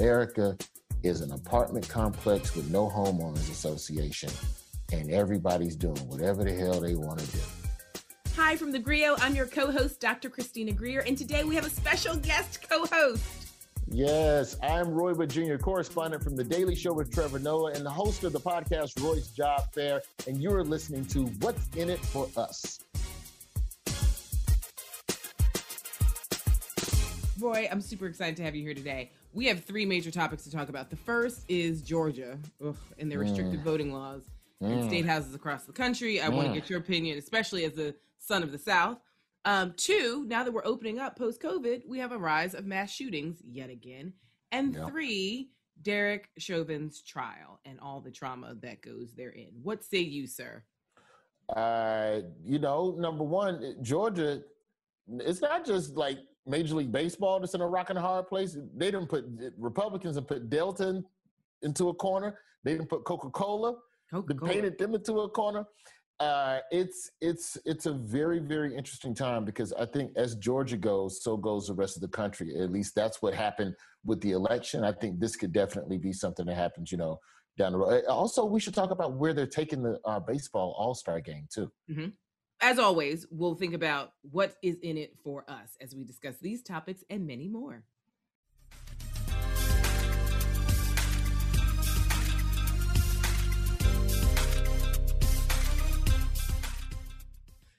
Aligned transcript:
America 0.00 0.56
is 1.02 1.20
an 1.20 1.30
apartment 1.32 1.86
complex 1.86 2.56
with 2.56 2.70
no 2.70 2.88
homeowners 2.88 3.50
association, 3.50 4.30
and 4.92 5.10
everybody's 5.10 5.76
doing 5.76 5.98
whatever 6.08 6.42
the 6.42 6.54
hell 6.54 6.80
they 6.80 6.94
want 6.94 7.18
to 7.18 7.26
do. 7.26 7.42
Hi 8.34 8.56
from 8.56 8.72
the 8.72 8.78
Grio. 8.78 9.14
I'm 9.18 9.34
your 9.34 9.44
co 9.44 9.70
host, 9.70 10.00
Dr. 10.00 10.30
Christina 10.30 10.72
Greer, 10.72 11.00
and 11.00 11.18
today 11.18 11.44
we 11.44 11.54
have 11.54 11.66
a 11.66 11.70
special 11.70 12.16
guest 12.16 12.66
co 12.66 12.86
host. 12.86 13.22
Yes, 13.88 14.56
I'm 14.62 14.88
Roy 14.88 15.12
Wood 15.12 15.28
Jr., 15.28 15.56
correspondent 15.56 16.24
from 16.24 16.34
The 16.34 16.44
Daily 16.44 16.74
Show 16.74 16.94
with 16.94 17.12
Trevor 17.12 17.38
Noah 17.38 17.72
and 17.72 17.84
the 17.84 17.90
host 17.90 18.24
of 18.24 18.32
the 18.32 18.40
podcast 18.40 19.02
Roy's 19.02 19.28
Job 19.28 19.70
Fair, 19.74 20.00
and 20.26 20.40
you're 20.40 20.64
listening 20.64 21.04
to 21.06 21.26
What's 21.40 21.68
in 21.76 21.90
It 21.90 22.00
for 22.06 22.26
Us. 22.38 22.80
Roy, 27.40 27.68
I'm 27.70 27.80
super 27.80 28.06
excited 28.06 28.36
to 28.36 28.42
have 28.42 28.54
you 28.54 28.62
here 28.62 28.74
today. 28.74 29.10
We 29.32 29.46
have 29.46 29.64
three 29.64 29.86
major 29.86 30.10
topics 30.10 30.44
to 30.44 30.50
talk 30.50 30.68
about. 30.68 30.90
The 30.90 30.96
first 30.96 31.44
is 31.48 31.82
Georgia 31.82 32.38
ugh, 32.64 32.76
and 32.98 33.10
their 33.10 33.18
restricted 33.18 33.60
mm. 33.60 33.64
voting 33.64 33.92
laws 33.92 34.22
mm. 34.62 34.70
in 34.70 34.88
state 34.88 35.06
houses 35.06 35.34
across 35.34 35.64
the 35.64 35.72
country. 35.72 36.20
I 36.20 36.26
mm. 36.26 36.34
want 36.34 36.48
to 36.48 36.54
get 36.54 36.68
your 36.68 36.78
opinion, 36.78 37.18
especially 37.18 37.64
as 37.64 37.78
a 37.78 37.94
son 38.18 38.42
of 38.42 38.52
the 38.52 38.58
South. 38.58 38.98
Um, 39.44 39.72
two, 39.76 40.24
now 40.28 40.44
that 40.44 40.52
we're 40.52 40.66
opening 40.66 40.98
up 40.98 41.16
post 41.16 41.40
COVID, 41.40 41.86
we 41.88 41.98
have 41.98 42.12
a 42.12 42.18
rise 42.18 42.54
of 42.54 42.66
mass 42.66 42.90
shootings 42.90 43.40
yet 43.48 43.70
again. 43.70 44.12
And 44.52 44.76
three, 44.88 45.50
Derek 45.80 46.28
Chauvin's 46.38 47.00
trial 47.00 47.60
and 47.64 47.80
all 47.80 48.00
the 48.00 48.10
trauma 48.10 48.54
that 48.60 48.82
goes 48.82 49.12
therein. 49.14 49.52
What 49.62 49.82
say 49.82 50.00
you, 50.00 50.26
sir? 50.26 50.62
Uh, 51.56 52.20
you 52.44 52.58
know, 52.58 52.94
number 52.98 53.24
one, 53.24 53.76
Georgia, 53.80 54.42
it's 55.08 55.40
not 55.40 55.64
just 55.64 55.96
like 55.96 56.18
Major 56.46 56.74
League 56.76 56.92
Baseball 56.92 57.40
that's 57.40 57.54
in 57.54 57.60
a 57.60 57.66
rock 57.66 57.90
and 57.90 57.98
a 57.98 58.02
hard 58.02 58.28
place. 58.28 58.56
They 58.76 58.90
didn't 58.90 59.08
put 59.08 59.24
Republicans 59.58 60.16
and 60.16 60.26
put 60.26 60.50
Delta 60.50 60.88
in, 60.88 61.04
into 61.62 61.88
a 61.88 61.94
corner. 61.94 62.38
They 62.64 62.72
didn't 62.72 62.88
put 62.88 63.04
Coca 63.04 63.30
Cola. 63.30 63.76
They 64.12 64.34
painted 64.34 64.78
them 64.78 64.94
into 64.94 65.20
a 65.20 65.28
corner. 65.28 65.64
Uh, 66.18 66.58
it's 66.70 67.12
it's 67.22 67.56
it's 67.64 67.86
a 67.86 67.92
very 67.92 68.40
very 68.40 68.76
interesting 68.76 69.14
time 69.14 69.42
because 69.42 69.72
I 69.72 69.86
think 69.86 70.12
as 70.16 70.34
Georgia 70.34 70.76
goes, 70.76 71.22
so 71.22 71.36
goes 71.36 71.68
the 71.68 71.74
rest 71.74 71.96
of 71.96 72.02
the 72.02 72.08
country. 72.08 72.54
At 72.60 72.70
least 72.70 72.94
that's 72.94 73.22
what 73.22 73.32
happened 73.32 73.74
with 74.04 74.20
the 74.20 74.32
election. 74.32 74.84
I 74.84 74.92
think 74.92 75.18
this 75.18 75.34
could 75.36 75.52
definitely 75.52 75.96
be 75.96 76.12
something 76.12 76.44
that 76.44 76.56
happens, 76.56 76.92
you 76.92 76.98
know, 76.98 77.20
down 77.56 77.72
the 77.72 77.78
road. 77.78 78.04
Also, 78.04 78.44
we 78.44 78.60
should 78.60 78.74
talk 78.74 78.90
about 78.90 79.14
where 79.14 79.32
they're 79.32 79.46
taking 79.46 79.82
the 79.82 79.98
uh, 80.04 80.20
baseball 80.20 80.74
All 80.78 80.94
Star 80.94 81.20
game 81.20 81.46
too. 81.50 81.72
Mm-hmm. 81.90 82.08
As 82.62 82.78
always, 82.78 83.26
we'll 83.30 83.54
think 83.54 83.72
about 83.72 84.12
what 84.30 84.54
is 84.62 84.78
in 84.80 84.98
it 84.98 85.16
for 85.24 85.44
us 85.48 85.78
as 85.80 85.94
we 85.94 86.04
discuss 86.04 86.36
these 86.42 86.62
topics 86.62 87.02
and 87.08 87.26
many 87.26 87.48
more. 87.48 87.84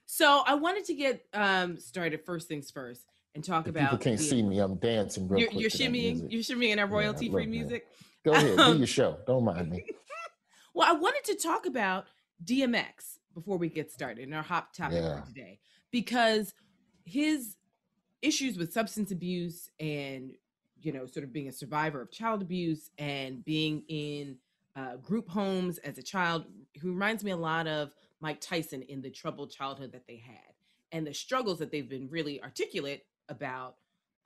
So 0.08 0.42
I 0.46 0.56
wanted 0.56 0.86
to 0.86 0.96
get 0.96 1.26
um, 1.34 1.78
started 1.78 2.26
first 2.26 2.48
things 2.48 2.72
first 2.72 3.06
and 3.36 3.44
talk 3.44 3.68
if 3.68 3.72
about. 3.72 3.92
People 3.92 3.98
can't 4.00 4.18
the, 4.18 4.24
see 4.24 4.42
me. 4.42 4.58
I'm 4.60 4.76
dancing. 4.76 5.28
Real 5.28 5.42
you're, 5.42 5.52
you're 5.52 5.70
shimmying. 5.70 6.32
You're 6.32 6.42
shimmying 6.42 6.80
our 6.80 6.88
royalty 6.88 7.28
yeah, 7.28 7.32
free 7.34 7.46
music. 7.46 7.86
Go 8.26 8.32
ahead, 8.32 8.58
do 8.58 8.78
your 8.78 8.88
show. 8.88 9.18
Don't 9.28 9.46
mind 9.46 9.70
me. 9.70 9.86
well, 10.74 10.90
I 10.90 10.94
wanted 10.94 11.24
to 11.26 11.36
talk 11.36 11.68
about 11.68 12.06
DMX 12.44 13.20
before 13.34 13.58
we 13.58 13.70
get 13.70 13.92
started 13.92 14.28
in 14.28 14.34
our 14.34 14.44
hot 14.44 14.74
topic 14.74 15.02
yeah. 15.02 15.22
for 15.22 15.28
today 15.28 15.60
because 15.92 16.54
his 17.06 17.58
issues 18.22 18.58
with 18.58 18.72
substance 18.72 19.12
abuse 19.12 19.70
and 19.80 20.34
you 20.82 20.92
know 20.92 21.06
sort 21.06 21.24
of 21.24 21.34
being 21.34 21.48
a 21.48 21.52
survivor 21.52 22.02
of 22.02 22.12
child 22.12 22.42
abuse 22.42 22.90
and 22.98 23.44
being 23.44 23.84
in 23.88 24.38
uh, 24.76 24.96
group 24.98 25.28
homes 25.30 25.78
as 25.80 25.98
a 25.98 26.04
child 26.04 26.46
he 26.74 26.88
reminds 26.88 27.24
me 27.24 27.32
a 27.32 27.38
lot 27.38 27.68
of 27.68 27.94
Mike 28.22 28.40
Tyson 28.40 28.84
in 28.84 29.02
the 29.02 29.10
troubled 29.10 29.52
childhood 29.52 29.92
that 29.92 30.08
they 30.08 30.18
had 30.18 30.54
and 30.92 31.06
the 31.06 31.14
struggles 31.14 31.60
that 31.60 31.72
they've 31.72 31.90
been 31.90 32.10
really 32.10 32.42
articulate 32.42 33.04
about 33.30 33.76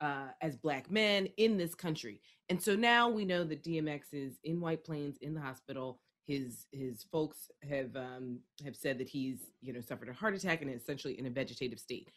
uh, 0.00 0.28
as 0.40 0.56
black 0.56 0.90
men 0.90 1.28
in 1.36 1.56
this 1.56 1.74
country. 1.74 2.20
And 2.48 2.62
so 2.62 2.76
now 2.76 3.08
we 3.08 3.24
know 3.24 3.44
that 3.44 3.64
DMX 3.64 4.12
is 4.12 4.34
in 4.44 4.60
White 4.60 4.84
Plains 4.84 5.16
in 5.20 5.34
the 5.34 5.40
hospital. 5.40 6.00
His 6.26 6.66
his 6.72 7.04
folks 7.04 7.50
have 7.68 7.94
um, 7.96 8.40
have 8.64 8.76
said 8.76 8.98
that 8.98 9.08
he's 9.08 9.50
you 9.60 9.72
know 9.72 9.80
suffered 9.80 10.08
a 10.08 10.12
heart 10.12 10.34
attack 10.34 10.62
and 10.62 10.70
is 10.70 10.82
essentially 10.82 11.18
in 11.18 11.26
a 11.26 11.30
vegetative 11.30 11.78
state. 11.78 12.10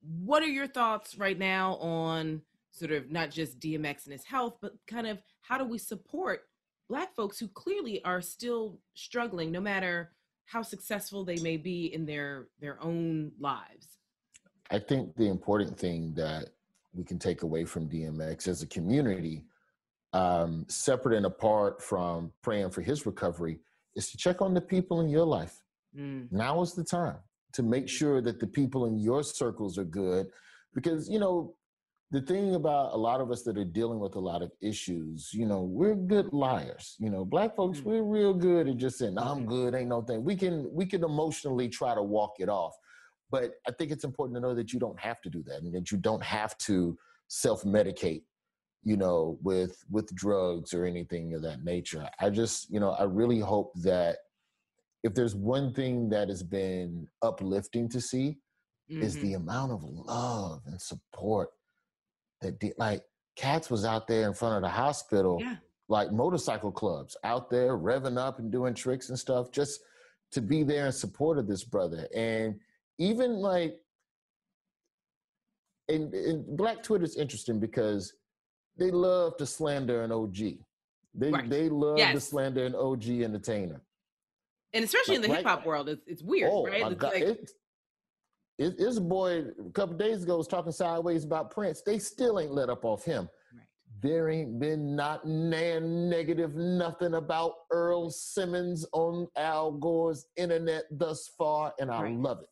What 0.00 0.42
are 0.42 0.46
your 0.46 0.66
thoughts 0.66 1.16
right 1.16 1.38
now 1.38 1.74
on 1.76 2.42
sort 2.70 2.92
of 2.92 3.10
not 3.10 3.30
just 3.30 3.60
DMX 3.60 4.04
and 4.04 4.12
his 4.12 4.24
health, 4.24 4.56
but 4.60 4.72
kind 4.86 5.06
of 5.06 5.18
how 5.42 5.58
do 5.58 5.64
we 5.64 5.78
support 5.78 6.44
black 6.88 7.14
folks 7.14 7.38
who 7.38 7.48
clearly 7.48 8.02
are 8.04 8.22
still 8.22 8.78
struggling, 8.94 9.52
no 9.52 9.60
matter 9.60 10.12
how 10.52 10.62
successful 10.62 11.24
they 11.24 11.36
may 11.36 11.56
be 11.56 11.86
in 11.94 12.04
their 12.04 12.48
their 12.60 12.82
own 12.82 13.32
lives 13.40 13.98
i 14.70 14.78
think 14.78 15.14
the 15.16 15.28
important 15.28 15.78
thing 15.78 16.12
that 16.14 16.50
we 16.94 17.02
can 17.02 17.18
take 17.18 17.42
away 17.42 17.64
from 17.64 17.88
dmx 17.88 18.46
as 18.46 18.62
a 18.62 18.66
community 18.66 19.44
um, 20.12 20.64
separate 20.68 21.16
and 21.16 21.26
apart 21.26 21.82
from 21.82 22.32
praying 22.42 22.70
for 22.70 22.82
his 22.82 23.06
recovery 23.06 23.58
is 23.96 24.10
to 24.10 24.16
check 24.16 24.42
on 24.42 24.54
the 24.54 24.60
people 24.60 25.00
in 25.00 25.08
your 25.08 25.24
life 25.24 25.62
mm. 25.96 26.26
now 26.30 26.60
is 26.60 26.74
the 26.74 26.84
time 26.84 27.16
to 27.52 27.62
make 27.62 27.88
sure 27.88 28.20
that 28.20 28.40
the 28.40 28.46
people 28.46 28.86
in 28.86 28.98
your 28.98 29.22
circles 29.22 29.78
are 29.78 29.84
good 29.84 30.26
because 30.74 31.08
you 31.08 31.18
know 31.18 31.54
the 32.12 32.20
thing 32.20 32.54
about 32.54 32.92
a 32.92 32.96
lot 32.96 33.22
of 33.22 33.30
us 33.30 33.42
that 33.42 33.56
are 33.56 33.64
dealing 33.64 33.98
with 33.98 34.16
a 34.16 34.20
lot 34.20 34.42
of 34.42 34.52
issues, 34.60 35.30
you 35.32 35.46
know, 35.46 35.62
we're 35.62 35.94
good 35.94 36.30
liars. 36.34 36.94
You 36.98 37.08
know, 37.08 37.24
black 37.24 37.56
folks, 37.56 37.80
mm. 37.80 37.84
we're 37.84 38.02
real 38.02 38.34
good 38.34 38.68
at 38.68 38.76
just 38.76 38.98
saying, 38.98 39.16
"I'm 39.18 39.46
good, 39.46 39.74
ain't 39.74 39.88
no 39.88 40.02
thing." 40.02 40.22
We 40.22 40.36
can 40.36 40.68
we 40.70 40.84
can 40.84 41.02
emotionally 41.02 41.70
try 41.70 41.94
to 41.94 42.02
walk 42.02 42.34
it 42.38 42.50
off, 42.50 42.74
but 43.30 43.54
I 43.66 43.72
think 43.72 43.90
it's 43.90 44.04
important 44.04 44.36
to 44.36 44.40
know 44.42 44.54
that 44.54 44.74
you 44.74 44.78
don't 44.78 45.00
have 45.00 45.22
to 45.22 45.30
do 45.30 45.42
that, 45.44 45.62
and 45.62 45.74
that 45.74 45.90
you 45.90 45.96
don't 45.96 46.22
have 46.22 46.56
to 46.58 46.98
self 47.28 47.64
medicate, 47.64 48.24
you 48.84 48.96
know, 48.96 49.38
with 49.42 49.84
with 49.90 50.14
drugs 50.14 50.74
or 50.74 50.84
anything 50.84 51.34
of 51.34 51.42
that 51.42 51.64
nature. 51.64 52.08
I 52.18 52.30
just, 52.30 52.70
you 52.70 52.80
know, 52.80 52.90
I 52.92 53.04
really 53.04 53.40
hope 53.40 53.72
that 53.82 54.18
if 55.02 55.14
there's 55.14 55.34
one 55.34 55.72
thing 55.72 56.08
that 56.10 56.28
has 56.28 56.42
been 56.42 57.08
uplifting 57.22 57.88
to 57.90 58.00
see, 58.00 58.38
mm-hmm. 58.90 59.02
is 59.02 59.16
the 59.16 59.34
amount 59.34 59.72
of 59.72 59.82
love 59.84 60.62
and 60.66 60.80
support 60.80 61.50
that 62.40 62.58
did 62.58 62.74
like 62.78 63.02
cats 63.36 63.70
was 63.70 63.84
out 63.84 64.06
there 64.06 64.26
in 64.26 64.34
front 64.34 64.56
of 64.56 64.62
the 64.62 64.68
hospital 64.68 65.38
yeah. 65.40 65.56
like 65.88 66.12
motorcycle 66.12 66.72
clubs 66.72 67.16
out 67.24 67.48
there 67.48 67.78
revving 67.78 68.18
up 68.18 68.38
and 68.38 68.52
doing 68.52 68.74
tricks 68.74 69.08
and 69.08 69.18
stuff 69.18 69.50
just 69.50 69.80
to 70.30 70.40
be 70.40 70.62
there 70.62 70.86
in 70.86 70.92
support 70.92 71.38
of 71.38 71.46
this 71.46 71.64
brother 71.64 72.08
and 72.14 72.58
even 72.98 73.34
like 73.34 73.76
and, 75.88 76.12
and 76.14 76.56
black 76.56 76.82
twitter 76.82 77.04
is 77.04 77.16
interesting 77.16 77.58
because 77.58 78.14
they 78.76 78.90
love 78.90 79.36
to 79.36 79.46
slander 79.46 80.02
an 80.02 80.12
og 80.12 80.34
they 81.14 81.30
right. 81.30 81.50
they 81.50 81.68
love 81.68 81.98
yes. 81.98 82.14
to 82.14 82.20
slander 82.20 82.64
an 82.64 82.74
og 82.74 83.06
entertainer 83.06 83.80
and 84.72 84.84
especially 84.84 85.16
in 85.16 85.22
the 85.22 85.28
hip 85.28 85.44
hop 85.44 85.66
world, 85.66 85.88
it's, 85.88 86.02
it's 86.06 86.22
weird, 86.22 86.50
oh, 86.52 86.64
right? 86.64 86.90
It's 86.90 87.02
like, 87.02 87.22
it, 87.22 87.50
it, 88.58 88.78
this 88.78 88.98
boy 88.98 89.44
a 89.66 89.70
couple 89.72 89.96
days 89.96 90.22
ago 90.22 90.36
was 90.36 90.48
talking 90.48 90.72
sideways 90.72 91.24
about 91.24 91.50
Prince. 91.50 91.82
They 91.82 91.98
still 91.98 92.40
ain't 92.40 92.52
let 92.52 92.70
up 92.70 92.84
off 92.84 93.04
him. 93.04 93.28
Right. 93.54 93.66
There 94.00 94.30
ain't 94.30 94.58
been 94.58 94.96
not 94.96 95.26
nan 95.26 96.08
negative 96.08 96.54
nothing 96.54 97.14
about 97.14 97.52
Earl 97.70 98.10
Simmons 98.10 98.86
on 98.92 99.28
Al 99.36 99.72
Gore's 99.72 100.26
internet 100.36 100.84
thus 100.90 101.30
far, 101.36 101.74
and 101.78 101.90
I 101.90 102.04
right. 102.04 102.16
love 102.16 102.40
it. 102.40 102.48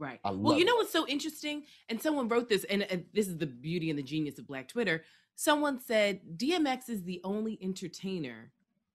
Right. 0.00 0.20
well, 0.24 0.56
you 0.56 0.64
know 0.64 0.76
what's 0.76 0.92
so 0.92 1.08
interesting? 1.08 1.64
And 1.88 2.00
someone 2.00 2.28
wrote 2.28 2.48
this, 2.48 2.62
and, 2.64 2.84
and 2.84 3.04
this 3.12 3.26
is 3.26 3.36
the 3.36 3.46
beauty 3.46 3.90
and 3.90 3.98
the 3.98 4.02
genius 4.02 4.38
of 4.38 4.46
Black 4.46 4.68
Twitter. 4.68 5.02
Someone 5.40 5.78
said 5.78 6.18
DMX 6.36 6.88
is 6.88 7.04
the 7.04 7.20
only 7.22 7.60
entertainer 7.62 8.50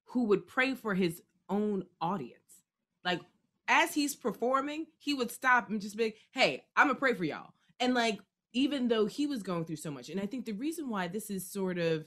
who 0.08 0.26
would 0.26 0.46
pray 0.46 0.76
for 0.76 0.94
his 0.94 1.22
own 1.48 1.86
audience. 2.02 2.66
Like 3.06 3.22
as 3.70 3.94
he's 3.94 4.14
performing, 4.14 4.88
he 4.98 5.14
would 5.14 5.32
stop 5.32 5.70
and 5.70 5.80
just 5.80 5.96
be 5.96 6.04
like, 6.04 6.18
hey, 6.32 6.66
I'm 6.76 6.88
gonna 6.88 7.00
pray 7.00 7.14
for 7.14 7.24
y'all. 7.24 7.54
And 7.80 7.94
like, 7.94 8.20
even 8.52 8.90
though 8.90 9.06
he 9.06 9.26
was 9.26 9.42
going 9.42 9.64
through 9.64 9.78
so 9.78 9.90
much, 9.90 10.10
and 10.10 10.20
I 10.20 10.26
think 10.26 10.44
the 10.44 10.52
reason 10.52 10.90
why 10.90 11.08
this 11.08 11.30
is 11.30 11.50
sort 11.50 11.78
of 11.78 12.04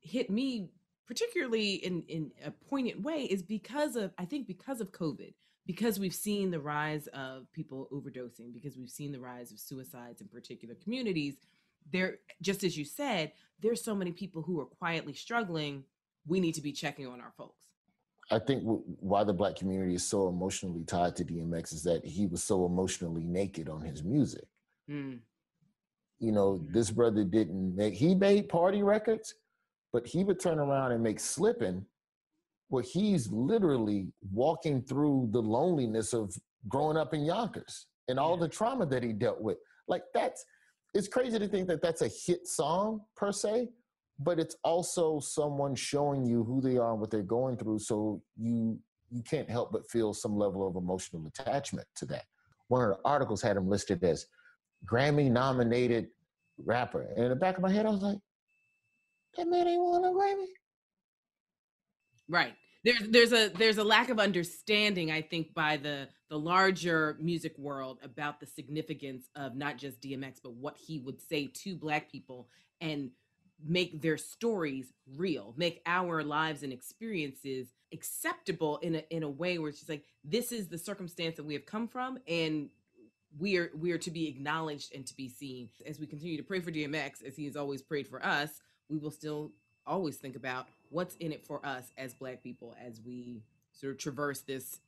hit 0.00 0.28
me 0.28 0.68
particularly 1.06 1.76
in 1.76 2.02
in 2.08 2.30
a 2.44 2.50
poignant 2.50 3.00
way 3.00 3.22
is 3.22 3.42
because 3.42 3.96
of 3.96 4.12
I 4.18 4.26
think 4.26 4.46
because 4.46 4.82
of 4.82 4.92
COVID, 4.92 5.32
because 5.64 5.98
we've 5.98 6.14
seen 6.14 6.50
the 6.50 6.60
rise 6.60 7.06
of 7.14 7.50
people 7.52 7.88
overdosing, 7.90 8.52
because 8.52 8.76
we've 8.76 8.90
seen 8.90 9.12
the 9.12 9.20
rise 9.20 9.50
of 9.50 9.58
suicides 9.58 10.20
in 10.20 10.28
particular 10.28 10.74
communities. 10.74 11.36
There, 11.90 12.18
just 12.40 12.64
as 12.64 12.76
you 12.76 12.84
said, 12.84 13.32
there's 13.60 13.82
so 13.82 13.94
many 13.94 14.12
people 14.12 14.42
who 14.42 14.60
are 14.60 14.66
quietly 14.66 15.14
struggling. 15.14 15.84
We 16.26 16.40
need 16.40 16.54
to 16.54 16.60
be 16.60 16.72
checking 16.72 17.06
on 17.06 17.20
our 17.20 17.32
folks. 17.36 17.68
I 18.30 18.38
think 18.38 18.62
w- 18.62 18.82
why 19.00 19.24
the 19.24 19.32
black 19.32 19.56
community 19.56 19.94
is 19.94 20.06
so 20.06 20.28
emotionally 20.28 20.84
tied 20.84 21.16
to 21.16 21.24
DMX 21.24 21.72
is 21.72 21.82
that 21.84 22.04
he 22.04 22.26
was 22.26 22.42
so 22.42 22.66
emotionally 22.66 23.24
naked 23.24 23.68
on 23.68 23.82
his 23.82 24.02
music. 24.02 24.44
Mm. 24.90 25.18
You 26.18 26.32
know, 26.32 26.52
mm. 26.52 26.72
this 26.72 26.90
brother 26.90 27.24
didn't 27.24 27.74
make, 27.74 27.94
he 27.94 28.14
made 28.14 28.48
party 28.48 28.82
records, 28.82 29.34
but 29.92 30.06
he 30.06 30.24
would 30.24 30.40
turn 30.40 30.58
around 30.58 30.92
and 30.92 31.02
make 31.02 31.20
slipping 31.20 31.84
where 32.68 32.82
he's 32.82 33.30
literally 33.30 34.08
walking 34.32 34.80
through 34.80 35.28
the 35.30 35.42
loneliness 35.42 36.14
of 36.14 36.34
growing 36.68 36.96
up 36.96 37.12
in 37.12 37.22
Yonkers 37.22 37.86
and 38.08 38.18
all 38.18 38.36
the 38.36 38.48
trauma 38.48 38.86
that 38.86 39.02
he 39.02 39.12
dealt 39.12 39.42
with. 39.42 39.58
Like 39.88 40.04
that's 40.14 40.46
it's 40.94 41.08
crazy 41.08 41.38
to 41.38 41.48
think 41.48 41.68
that 41.68 41.82
that's 41.82 42.02
a 42.02 42.08
hit 42.08 42.46
song 42.46 43.02
per 43.16 43.32
se, 43.32 43.68
but 44.18 44.38
it's 44.38 44.56
also 44.62 45.20
someone 45.20 45.74
showing 45.74 46.24
you 46.24 46.44
who 46.44 46.60
they 46.60 46.76
are 46.76 46.92
and 46.92 47.00
what 47.00 47.10
they're 47.10 47.22
going 47.22 47.56
through 47.56 47.78
so 47.78 48.22
you 48.36 48.78
you 49.10 49.22
can't 49.22 49.50
help 49.50 49.72
but 49.72 49.86
feel 49.90 50.14
some 50.14 50.38
level 50.38 50.66
of 50.66 50.74
emotional 50.74 51.26
attachment 51.26 51.86
to 51.96 52.06
that. 52.06 52.24
One 52.68 52.82
of 52.82 52.88
the 52.88 52.98
articles 53.04 53.42
had 53.42 53.58
him 53.58 53.68
listed 53.68 54.02
as 54.04 54.26
Grammy 54.90 55.30
nominated 55.30 56.08
rapper. 56.64 57.02
And 57.14 57.24
in 57.24 57.28
the 57.28 57.36
back 57.36 57.56
of 57.56 57.62
my 57.62 57.70
head 57.70 57.84
I 57.84 57.90
was 57.90 58.02
like, 58.02 58.18
that 59.36 59.46
man 59.46 59.68
ain't 59.68 59.82
won 59.82 60.04
a 60.04 60.08
Grammy. 60.08 60.46
Right 62.28 62.54
there's 62.84 63.08
there's 63.08 63.32
a 63.32 63.48
there's 63.50 63.78
a 63.78 63.84
lack 63.84 64.08
of 64.08 64.18
understanding 64.18 65.10
i 65.10 65.20
think 65.20 65.54
by 65.54 65.76
the 65.76 66.08
the 66.28 66.38
larger 66.38 67.16
music 67.20 67.56
world 67.58 67.98
about 68.02 68.40
the 68.40 68.46
significance 68.46 69.28
of 69.36 69.54
not 69.54 69.76
just 69.76 70.00
dmx 70.00 70.38
but 70.42 70.52
what 70.54 70.76
he 70.76 70.98
would 70.98 71.20
say 71.20 71.46
to 71.46 71.76
black 71.76 72.10
people 72.10 72.48
and 72.80 73.10
make 73.64 74.02
their 74.02 74.16
stories 74.16 74.92
real 75.16 75.54
make 75.56 75.80
our 75.86 76.22
lives 76.24 76.62
and 76.62 76.72
experiences 76.72 77.68
acceptable 77.92 78.78
in 78.78 78.96
a 78.96 79.04
in 79.10 79.22
a 79.22 79.28
way 79.28 79.58
where 79.58 79.68
it's 79.68 79.78
just 79.78 79.88
like 79.88 80.04
this 80.24 80.50
is 80.50 80.68
the 80.68 80.78
circumstance 80.78 81.36
that 81.36 81.44
we 81.44 81.54
have 81.54 81.66
come 81.66 81.86
from 81.86 82.18
and 82.26 82.68
we 83.38 83.56
are 83.56 83.70
we 83.78 83.92
are 83.92 83.98
to 83.98 84.10
be 84.10 84.28
acknowledged 84.28 84.94
and 84.94 85.06
to 85.06 85.16
be 85.16 85.26
seen. 85.28 85.68
As 85.86 85.98
we 85.98 86.06
continue 86.06 86.36
to 86.36 86.42
pray 86.42 86.60
for 86.60 86.72
dmx 86.72 87.22
as 87.24 87.36
he 87.36 87.44
has 87.44 87.56
always 87.56 87.82
prayed 87.82 88.08
for 88.08 88.24
us 88.24 88.50
we 88.88 88.98
will 88.98 89.10
still 89.10 89.52
always 89.86 90.16
think 90.16 90.36
about 90.36 90.66
what's 90.92 91.16
in 91.16 91.32
it 91.32 91.44
for 91.46 91.64
us 91.64 91.90
as 91.96 92.14
black 92.14 92.42
people 92.42 92.76
as 92.84 93.00
we 93.04 93.42
sort 93.72 93.92
of 93.92 93.98
traverse 93.98 94.40
this 94.40 94.80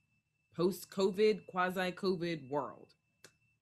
post-covid 0.56 1.46
quasi-covid 1.46 2.48
world? 2.48 2.88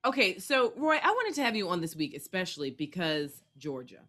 Okay 0.04 0.38
so 0.38 0.72
roy 0.76 0.96
i 1.02 1.10
wanted 1.10 1.34
to 1.36 1.42
have 1.42 1.54
you 1.56 1.68
on 1.68 1.80
this 1.80 1.94
week 1.96 2.14
especially 2.14 2.70
because 2.70 3.42
georgia. 3.56 4.00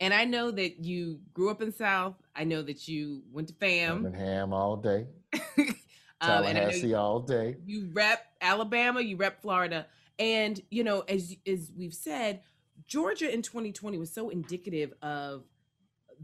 And 0.00 0.14
i 0.14 0.24
know 0.24 0.50
that 0.50 0.84
you 0.84 1.20
grew 1.34 1.50
up 1.50 1.60
in 1.60 1.72
south. 1.72 2.14
I 2.34 2.44
know 2.44 2.62
that 2.62 2.86
you 2.88 3.22
went 3.32 3.48
to 3.48 3.54
fam. 3.54 4.12
Ham 4.14 4.52
all 4.52 4.76
day. 4.76 5.06
Um, 6.22 6.44
Tallahassee 6.44 6.88
you, 6.88 6.96
all 6.96 7.20
day. 7.20 7.56
you 7.64 7.88
rep 7.94 8.26
alabama 8.42 9.00
you 9.00 9.16
rep 9.16 9.40
florida. 9.40 9.86
And 10.18 10.60
you 10.70 10.84
know 10.84 11.00
as 11.08 11.34
as 11.46 11.72
we've 11.74 11.94
said 11.94 12.42
georgia 12.86 13.32
in 13.32 13.40
2020 13.40 13.96
was 13.96 14.12
so 14.12 14.28
indicative 14.28 14.92
of 15.00 15.44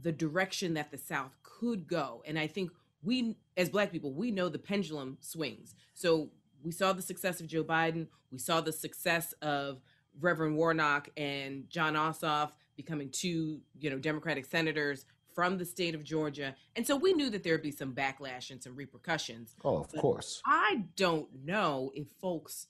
the 0.01 0.13
direction 0.13 0.75
that 0.75 0.91
the 0.91 0.99
South 0.99 1.37
could 1.43 1.87
go. 1.87 2.23
And 2.27 2.39
I 2.39 2.47
think 2.47 2.71
we, 3.03 3.37
as 3.57 3.71
Black 3.71 3.93
people, 3.93 4.13
we 4.13 4.31
know 4.31 4.49
the 4.49 4.59
pendulum 4.59 5.19
swings. 5.21 5.75
So 5.95 6.31
we 6.63 6.73
saw 6.73 6.93
the 6.93 7.03
success 7.03 7.41
of 7.41 7.47
Joe 7.47 7.65
Biden. 7.65 8.09
We 8.31 8.39
saw 8.39 8.61
the 8.61 8.73
success 8.73 9.33
of 9.43 9.81
Reverend 10.21 10.57
Warnock 10.57 11.09
and 11.17 11.69
Jon 11.69 11.95
Ossoff 11.95 12.51
becoming 12.77 13.11
two, 13.11 13.61
you 13.79 13.91
know, 13.91 13.99
Democratic 13.99 14.45
senators 14.45 15.07
from 15.35 15.59
the 15.59 15.65
state 15.65 15.95
of 15.95 16.03
Georgia. 16.03 16.55
And 16.75 16.87
so 16.87 16.97
we 16.97 17.13
knew 17.13 17.31
that 17.31 17.43
there 17.43 17.55
would 17.55 17.63
be 17.63 17.71
some 17.71 17.93
backlash 17.93 18.51
and 18.51 18.63
some 18.63 18.75
repercussions. 18.75 19.55
Oh, 19.65 19.77
of 19.79 19.93
course. 19.93 20.43
I 20.47 20.85
don't 20.97 21.29
know 21.45 21.93
if 21.95 22.09
folks 22.21 22.69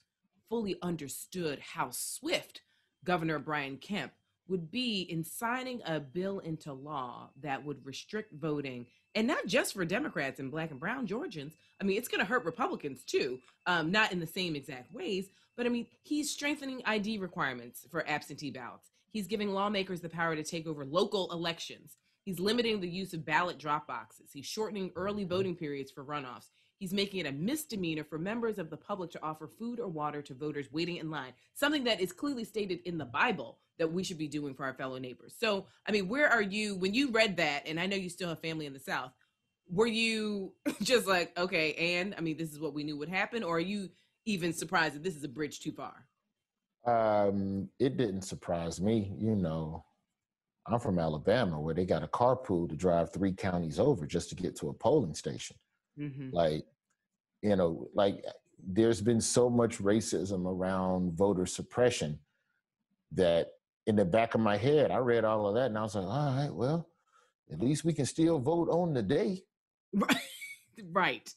fully 0.48 0.76
understood 0.82 1.60
how 1.60 1.90
swift 1.90 2.62
Governor 3.04 3.38
Brian 3.38 3.76
Kemp 3.76 4.12
would 4.48 4.70
be 4.70 5.02
in 5.02 5.24
signing 5.24 5.80
a 5.86 6.00
bill 6.00 6.38
into 6.40 6.72
law 6.72 7.30
that 7.42 7.64
would 7.64 7.84
restrict 7.84 8.32
voting 8.34 8.86
and 9.14 9.26
not 9.26 9.46
just 9.46 9.74
for 9.74 9.84
democrats 9.84 10.40
and 10.40 10.50
black 10.50 10.70
and 10.70 10.80
brown 10.80 11.06
georgians. 11.06 11.54
I 11.80 11.84
mean 11.84 11.98
it's 11.98 12.08
going 12.08 12.20
to 12.20 12.26
hurt 12.26 12.44
republicans 12.44 13.04
too 13.04 13.38
um, 13.66 13.90
not 13.90 14.12
in 14.12 14.20
the 14.20 14.26
same 14.26 14.56
exact 14.56 14.92
ways 14.92 15.28
but 15.56 15.66
i 15.66 15.68
mean 15.68 15.86
he's 16.02 16.30
strengthening 16.30 16.82
id 16.86 17.18
requirements 17.18 17.86
for 17.90 18.08
absentee 18.08 18.50
ballots. 18.50 18.90
He's 19.10 19.26
giving 19.26 19.52
lawmakers 19.52 20.00
the 20.00 20.10
power 20.10 20.36
to 20.36 20.42
take 20.42 20.66
over 20.66 20.84
local 20.84 21.32
elections. 21.32 21.96
He's 22.22 22.38
limiting 22.38 22.80
the 22.80 22.88
use 22.88 23.14
of 23.14 23.24
ballot 23.24 23.56
drop 23.56 23.86
boxes. 23.86 24.30
He's 24.32 24.44
shortening 24.44 24.90
early 24.94 25.24
voting 25.24 25.54
periods 25.54 25.90
for 25.90 26.04
runoffs 26.04 26.50
He's 26.78 26.92
making 26.92 27.20
it 27.20 27.26
a 27.26 27.32
misdemeanor 27.32 28.04
for 28.04 28.18
members 28.18 28.58
of 28.58 28.68
the 28.68 28.76
public 28.76 29.10
to 29.12 29.22
offer 29.22 29.46
food 29.46 29.80
or 29.80 29.88
water 29.88 30.20
to 30.22 30.34
voters 30.34 30.70
waiting 30.70 30.96
in 30.96 31.10
line, 31.10 31.32
something 31.54 31.84
that 31.84 32.00
is 32.00 32.12
clearly 32.12 32.44
stated 32.44 32.80
in 32.84 32.98
the 32.98 33.04
Bible 33.04 33.58
that 33.78 33.90
we 33.90 34.04
should 34.04 34.18
be 34.18 34.28
doing 34.28 34.54
for 34.54 34.64
our 34.64 34.74
fellow 34.74 34.98
neighbors. 34.98 35.34
So, 35.38 35.66
I 35.86 35.92
mean, 35.92 36.08
where 36.08 36.28
are 36.28 36.42
you 36.42 36.76
when 36.76 36.92
you 36.92 37.10
read 37.10 37.38
that? 37.38 37.66
And 37.66 37.80
I 37.80 37.86
know 37.86 37.96
you 37.96 38.10
still 38.10 38.28
have 38.28 38.40
family 38.40 38.66
in 38.66 38.74
the 38.74 38.78
South. 38.78 39.12
Were 39.70 39.86
you 39.86 40.52
just 40.82 41.06
like, 41.06 41.36
okay, 41.38 41.72
and 41.96 42.14
I 42.16 42.20
mean, 42.20 42.36
this 42.36 42.52
is 42.52 42.60
what 42.60 42.74
we 42.74 42.84
knew 42.84 42.98
would 42.98 43.08
happen, 43.08 43.42
or 43.42 43.56
are 43.56 43.60
you 43.60 43.88
even 44.26 44.52
surprised 44.52 44.96
that 44.96 45.02
this 45.02 45.16
is 45.16 45.24
a 45.24 45.28
bridge 45.28 45.60
too 45.60 45.72
far? 45.72 46.06
Um, 46.86 47.68
it 47.80 47.96
didn't 47.96 48.22
surprise 48.22 48.80
me. 48.80 49.12
You 49.18 49.34
know, 49.34 49.84
I'm 50.66 50.78
from 50.78 50.98
Alabama, 50.98 51.58
where 51.58 51.74
they 51.74 51.86
got 51.86 52.02
a 52.02 52.08
carpool 52.08 52.68
to 52.68 52.76
drive 52.76 53.12
three 53.12 53.32
counties 53.32 53.80
over 53.80 54.06
just 54.06 54.28
to 54.28 54.34
get 54.34 54.56
to 54.56 54.68
a 54.68 54.74
polling 54.74 55.14
station. 55.14 55.56
Mm-hmm. 55.98 56.30
Like, 56.32 56.64
you 57.42 57.56
know, 57.56 57.88
like 57.94 58.24
there's 58.66 59.00
been 59.00 59.20
so 59.20 59.48
much 59.48 59.78
racism 59.78 60.46
around 60.46 61.12
voter 61.12 61.46
suppression 61.46 62.18
that 63.12 63.52
in 63.86 63.96
the 63.96 64.04
back 64.04 64.34
of 64.34 64.40
my 64.40 64.56
head, 64.56 64.90
I 64.90 64.98
read 64.98 65.24
all 65.24 65.46
of 65.46 65.54
that 65.54 65.66
and 65.66 65.78
I 65.78 65.82
was 65.82 65.94
like, 65.94 66.06
all 66.06 66.36
right, 66.36 66.52
well, 66.52 66.88
at 67.52 67.60
least 67.60 67.84
we 67.84 67.92
can 67.92 68.06
still 68.06 68.38
vote 68.38 68.68
on 68.68 68.92
the 68.92 69.02
day. 69.02 69.42
Right. 69.92 70.16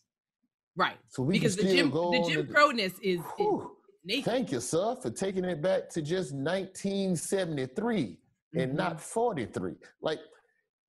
Right. 0.75 0.97
So 1.09 1.23
we 1.23 1.33
because 1.33 1.57
the 1.57 1.63
Jim 1.63 1.91
the 1.91 2.25
Jim 2.29 2.47
Crowness 2.47 2.93
is, 3.01 3.19
is 3.37 4.23
Thank 4.23 4.51
you, 4.51 4.61
sir, 4.61 4.95
for 5.01 5.09
taking 5.09 5.43
it 5.43 5.61
back 5.61 5.89
to 5.89 6.01
just 6.01 6.33
1973 6.33 8.01
mm-hmm. 8.01 8.59
and 8.59 8.73
not 8.75 9.01
43. 9.01 9.73
Like 10.01 10.19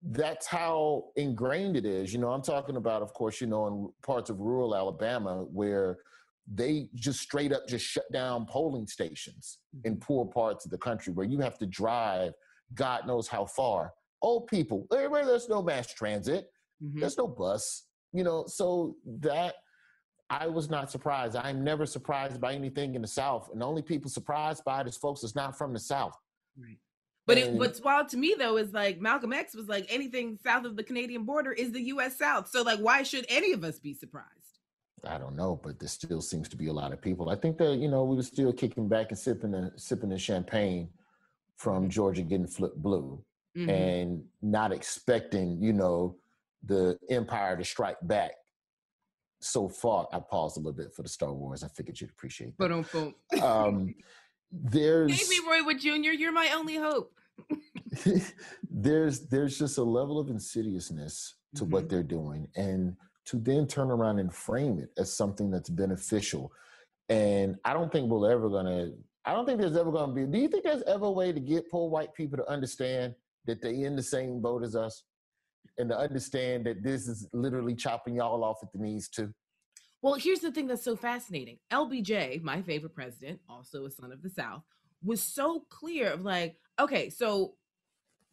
that's 0.02 0.47
how 0.47 1.05
ingrained 1.17 1.76
it 1.76 1.85
is. 1.85 2.12
You 2.12 2.20
know, 2.20 2.31
I'm 2.31 2.43
talking 2.43 2.76
about, 2.76 3.02
of 3.02 3.12
course, 3.12 3.41
you 3.41 3.47
know, 3.47 3.67
in 3.67 3.93
parts 4.02 4.31
of 4.31 4.41
rural 4.41 4.75
Alabama 4.75 5.44
where 5.52 5.99
they 6.52 6.88
just 6.94 7.20
straight 7.20 7.52
up 7.52 7.69
just 7.69 7.85
shut 7.85 8.11
down 8.12 8.47
polling 8.47 8.87
stations 8.87 9.58
in 9.85 9.93
mm-hmm. 9.93 10.00
poor 10.00 10.25
parts 10.26 10.64
of 10.64 10.70
the 10.70 10.79
country 10.79 11.12
where 11.12 11.26
you 11.26 11.38
have 11.38 11.58
to 11.58 11.67
drive 11.67 12.32
God 12.75 13.06
knows 13.06 13.29
how 13.29 13.44
far. 13.47 13.93
Old 14.23 14.47
people, 14.47 14.87
there's 14.91 15.49
no 15.49 15.62
mass 15.62 15.92
transit, 15.92 16.50
mm-hmm. 16.83 17.00
there's 17.00 17.19
no 17.19 17.26
bus, 17.26 17.87
you 18.12 18.23
know, 18.23 18.45
so 18.47 18.97
that 19.21 19.54
I 20.28 20.47
was 20.47 20.71
not 20.71 20.90
surprised. 20.90 21.37
I'm 21.37 21.64
never 21.64 21.87
surprised 21.87 22.40
by 22.40 22.54
anything 22.54 22.95
in 22.95 23.02
the 23.02 23.09
South. 23.09 23.49
And 23.52 23.61
the 23.61 23.66
only 23.66 23.83
people 23.83 24.11
surprised 24.11 24.62
by 24.64 24.83
it 24.83 24.87
is 24.87 24.97
folks 24.97 25.23
that's 25.23 25.35
not 25.35 25.59
from 25.59 25.73
the 25.73 25.80
South. 25.80 26.16
Right. 26.57 26.78
But 27.27 27.39
it, 27.39 27.53
what's 27.53 27.81
wild 27.81 28.09
to 28.09 28.17
me 28.17 28.35
though 28.37 28.57
is 28.57 28.73
like 28.73 29.00
Malcolm 29.00 29.33
X 29.33 29.55
was 29.55 29.69
like 29.69 29.87
anything 29.89 30.39
south 30.43 30.65
of 30.65 30.77
the 30.77 30.83
Canadian 30.83 31.25
border 31.25 31.53
is 31.53 31.71
the 31.73 31.83
U.S. 31.83 32.19
South. 32.19 32.49
So 32.49 32.62
like, 32.62 32.81
why 32.81 33.03
should 33.03 33.25
any 33.29 33.53
of 33.53 33.62
us 33.62 33.79
be 33.79 33.95
surprised? 33.95 34.41
I 35.05 35.19
don't 35.19 35.37
know, 35.37 35.61
but 35.62 35.79
there 35.79 35.89
still 35.89 36.21
seems 36.21 36.49
to 36.50 36.57
be 36.57 36.67
a 36.67 36.73
lot 36.73 36.93
of 36.93 37.00
people. 37.00 37.31
I 37.31 37.37
think 37.37 37.59
that 37.59 37.77
you 37.77 37.89
know 37.89 38.05
we 38.05 38.17
were 38.17 38.23
still 38.23 38.53
kicking 38.53 38.89
back 38.89 39.07
and 39.11 39.19
sipping 39.19 39.53
the 39.53 39.73
sipping 39.77 40.11
the 40.11 40.19
champagne 40.19 40.89
from. 41.57 41.89
Georgia 41.89 42.23
getting 42.23 42.47
flipped 42.47 42.83
blue, 42.83 43.23
mm-hmm. 43.57 43.71
and 43.71 44.25
not 44.43 44.73
expecting 44.73 45.62
you 45.62 45.73
know 45.73 46.17
the 46.65 46.99
empire 47.09 47.57
to 47.57 47.65
strike 47.65 47.97
back. 48.03 48.33
So 49.41 49.69
far, 49.69 50.07
I 50.12 50.19
paused 50.19 50.59
a 50.59 50.61
little 50.61 50.73
bit 50.73 50.93
for 50.95 51.03
the 51.03 51.09
Star 51.09 51.33
Wars. 51.33 51.62
I 51.62 51.69
figured 51.69 51.99
you'd 52.00 52.11
appreciate 52.11 52.59
that. 52.59 52.59
But 52.59 52.73
um, 53.43 53.95
there's 54.52 55.16
Give 55.16 55.28
me 55.28 55.40
Roy 55.49 55.64
Wood 55.64 55.80
Jr. 55.80 56.12
You're 56.12 56.33
my 56.33 56.50
only 56.54 56.76
hope. 56.76 57.12
there's 58.71 59.21
there's 59.28 59.59
just 59.59 59.78
a 59.78 59.83
level 59.83 60.19
of 60.19 60.28
insidiousness 60.28 61.35
to 61.54 61.62
mm-hmm. 61.62 61.73
what 61.73 61.88
they're 61.88 62.02
doing, 62.02 62.49
and 62.57 62.97
to 63.26 63.38
then 63.38 63.66
turn 63.66 63.90
around 63.90 64.19
and 64.19 64.33
frame 64.33 64.78
it 64.78 64.90
as 64.99 65.12
something 65.12 65.50
that's 65.50 65.71
beneficial. 65.71 66.52
And 67.09 67.57
I 67.64 67.73
don't 67.73 67.90
think 67.92 68.11
we're 68.11 68.30
ever 68.30 68.49
gonna. 68.49 68.90
I 69.25 69.35
don't 69.35 69.47
think 69.47 69.61
there's 69.61 69.76
ever 69.76 69.92
gonna 69.92 70.12
be. 70.12 70.26
Do 70.26 70.38
you 70.38 70.49
think 70.49 70.64
there's 70.64 70.83
ever 70.83 71.07
a 71.07 71.11
way 71.11 71.33
to 71.33 71.40
get 71.40 71.71
poor 71.71 71.88
white 71.88 72.14
people 72.14 72.38
to 72.38 72.49
understand 72.49 73.14
that 73.47 73.62
they 73.62 73.83
in 73.83 73.97
the 73.97 74.02
same 74.02 74.40
boat 74.40 74.64
as 74.64 74.76
us, 74.76 75.04
and 75.78 75.88
to 75.90 75.99
understand 75.99 76.66
that 76.66 76.83
this 76.83 77.09
is 77.09 77.28
literally 77.33 77.75
chopping 77.75 78.16
y'all 78.16 78.45
off 78.45 78.59
at 78.62 78.73
the 78.73 78.78
knees 78.78 79.09
too? 79.09 79.33
Well, 80.02 80.14
here's 80.14 80.40
the 80.40 80.50
thing 80.50 80.66
that's 80.66 80.83
so 80.83 80.97
fascinating. 80.97 81.59
LBJ, 81.71 82.42
my 82.42 82.62
favorite 82.62 82.95
president, 82.95 83.40
also 83.49 83.85
a 83.85 83.90
son 83.90 84.12
of 84.12 84.23
the 84.23 84.30
South, 84.30 84.62
was 85.04 85.23
so 85.23 85.64
clear 85.69 86.11
of 86.11 86.23
like, 86.23 86.57
okay, 86.78 87.11
so 87.11 87.54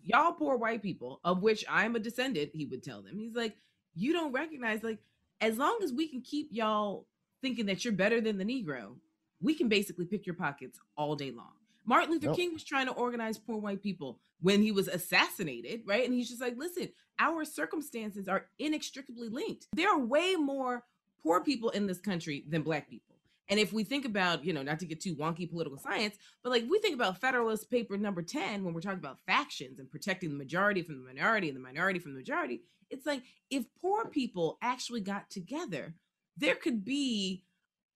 y'all 0.02 0.32
poor 0.34 0.58
white 0.58 0.82
people, 0.82 1.20
of 1.24 1.42
which 1.42 1.66
I'm 1.70 1.96
a 1.96 2.00
descendant, 2.00 2.52
he 2.54 2.66
would 2.66 2.84
tell 2.84 3.02
them. 3.02 3.18
He's 3.18 3.36
like, 3.36 3.56
you 3.94 4.14
don't 4.14 4.32
recognize, 4.32 4.84
like, 4.84 5.00
as 5.42 5.58
long 5.58 5.80
as 5.84 5.92
we 5.92 6.08
can 6.08 6.22
keep 6.22 6.50
y'all 6.52 7.08
thinking 7.42 7.66
that 7.66 7.84
you're 7.84 7.94
better 7.94 8.22
than 8.22 8.38
the 8.38 8.46
Negro, 8.46 8.96
we 9.42 9.54
can 9.54 9.68
basically 9.68 10.06
pick 10.06 10.26
your 10.26 10.36
pockets 10.36 10.80
all 10.96 11.16
day 11.16 11.32
long. 11.32 11.52
Martin 11.86 12.12
Luther 12.12 12.28
nope. 12.28 12.36
King 12.36 12.54
was 12.54 12.64
trying 12.64 12.88
to 12.88 12.94
organize 12.94 13.38
poor 13.38 13.58
white 13.58 13.82
people 13.82 14.20
when 14.42 14.62
he 14.62 14.72
was 14.72 14.88
assassinated, 14.88 15.82
right? 15.86 16.04
And 16.04 16.14
he's 16.14 16.28
just 16.28 16.42
like, 16.42 16.58
listen, 16.58 16.90
our 17.20 17.46
circumstances 17.46 18.28
are 18.28 18.48
inextricably 18.60 19.30
linked. 19.30 19.68
There 19.74 19.90
are 19.90 20.00
way 20.00 20.36
more 20.36 20.84
poor 21.28 21.42
people 21.42 21.70
in 21.72 21.86
this 21.86 22.00
country 22.00 22.46
than 22.48 22.62
black 22.62 22.90
people. 22.90 23.18
And 23.50 23.60
if 23.60 23.74
we 23.74 23.84
think 23.84 24.06
about, 24.06 24.46
you 24.46 24.54
know, 24.54 24.64
not 24.64 24.80
to 24.80 24.86
get 24.86 25.02
too 25.02 25.14
wonky 25.16 25.50
political 25.50 25.78
science, 25.78 26.16
but 26.42 26.52
like 26.52 26.64
we 26.70 26.80
think 26.80 26.96
about 26.96 27.20
Federalist 27.20 27.70
Paper 27.70 27.98
number 27.98 28.22
10 28.22 28.64
when 28.64 28.74
we're 28.74 28.82
talking 28.82 29.00
about 29.00 29.20
factions 29.26 29.80
and 29.80 29.92
protecting 29.92 30.30
the 30.30 30.36
majority 30.36 30.82
from 30.82 30.96
the 30.98 31.06
minority 31.06 31.50
and 31.50 31.56
the 31.56 31.62
minority 31.62 32.00
from 32.00 32.14
the 32.14 32.20
majority, 32.20 32.62
it's 32.90 33.06
like 33.06 33.24
if 33.50 33.66
poor 33.82 34.06
people 34.06 34.58
actually 34.62 35.02
got 35.02 35.30
together, 35.30 35.94
there 36.38 36.56
could 36.56 36.86
be 36.86 37.44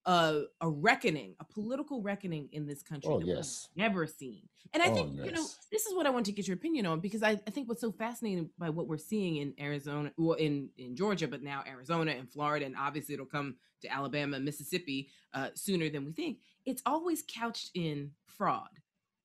a, 0.05 0.43
a 0.61 0.69
reckoning, 0.69 1.35
a 1.39 1.45
political 1.45 2.01
reckoning 2.01 2.49
in 2.51 2.65
this 2.65 2.81
country 2.81 3.11
oh, 3.11 3.19
that 3.19 3.27
yes. 3.27 3.67
we've 3.75 3.83
never 3.83 4.07
seen. 4.07 4.41
And 4.73 4.81
I 4.81 4.87
oh, 4.87 4.95
think, 4.95 5.11
yes. 5.15 5.25
you 5.25 5.31
know, 5.31 5.45
this 5.71 5.85
is 5.85 5.93
what 5.93 6.05
I 6.05 6.09
want 6.09 6.25
to 6.27 6.31
get 6.31 6.47
your 6.47 6.55
opinion 6.55 6.85
on 6.85 6.99
because 7.01 7.23
I, 7.23 7.31
I 7.31 7.51
think 7.51 7.67
what's 7.67 7.81
so 7.81 7.91
fascinating 7.91 8.49
by 8.57 8.69
what 8.69 8.87
we're 8.87 8.97
seeing 8.97 9.37
in 9.37 9.53
Arizona, 9.59 10.11
well, 10.17 10.37
in, 10.37 10.69
in 10.77 10.95
Georgia, 10.95 11.27
but 11.27 11.43
now 11.43 11.63
Arizona 11.67 12.11
and 12.11 12.31
Florida, 12.31 12.65
and 12.65 12.75
obviously 12.77 13.13
it'll 13.13 13.25
come 13.25 13.55
to 13.81 13.91
Alabama 13.91 14.37
and 14.37 14.45
Mississippi 14.45 15.09
uh, 15.33 15.49
sooner 15.55 15.89
than 15.89 16.05
we 16.05 16.13
think. 16.13 16.39
It's 16.65 16.81
always 16.85 17.23
couched 17.27 17.71
in 17.75 18.11
fraud, 18.25 18.69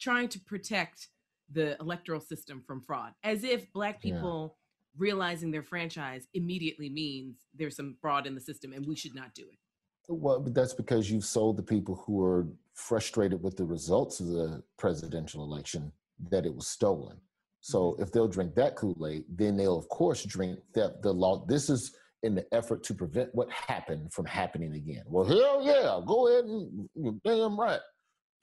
trying 0.00 0.28
to 0.30 0.40
protect 0.40 1.08
the 1.50 1.76
electoral 1.80 2.20
system 2.20 2.62
from 2.66 2.82
fraud, 2.82 3.12
as 3.22 3.44
if 3.44 3.72
Black 3.72 4.00
people. 4.00 4.56
Yeah. 4.56 4.62
Realizing 4.98 5.50
their 5.50 5.62
franchise 5.62 6.26
immediately 6.32 6.88
means 6.88 7.36
there's 7.54 7.76
some 7.76 7.96
fraud 8.00 8.26
in 8.26 8.34
the 8.34 8.40
system 8.40 8.72
and 8.72 8.86
we 8.86 8.96
should 8.96 9.14
not 9.14 9.34
do 9.34 9.42
it. 9.42 9.58
Well, 10.08 10.40
that's 10.40 10.74
because 10.74 11.10
you've 11.10 11.24
sold 11.24 11.56
the 11.56 11.62
people 11.62 11.96
who 12.06 12.22
are 12.22 12.46
frustrated 12.74 13.42
with 13.42 13.56
the 13.56 13.64
results 13.64 14.20
of 14.20 14.28
the 14.28 14.62
presidential 14.76 15.42
election 15.42 15.90
that 16.30 16.46
it 16.46 16.54
was 16.54 16.66
stolen. 16.66 17.16
So 17.60 17.92
mm-hmm. 17.92 18.02
if 18.02 18.12
they'll 18.12 18.28
drink 18.28 18.54
that 18.54 18.76
Kool-Aid, 18.76 19.24
then 19.28 19.56
they'll 19.56 19.78
of 19.78 19.88
course 19.88 20.24
drink 20.24 20.58
that 20.74 21.02
the 21.02 21.12
law. 21.12 21.44
This 21.46 21.68
is 21.68 21.96
in 22.22 22.34
the 22.34 22.46
effort 22.52 22.82
to 22.84 22.94
prevent 22.94 23.34
what 23.34 23.50
happened 23.50 24.12
from 24.12 24.26
happening 24.26 24.74
again. 24.74 25.02
Well, 25.06 25.24
hell 25.24 25.60
yeah, 25.62 26.00
go 26.04 26.28
ahead 26.28 26.44
and 26.44 26.88
you're 26.94 27.14
damn 27.24 27.58
right. 27.58 27.80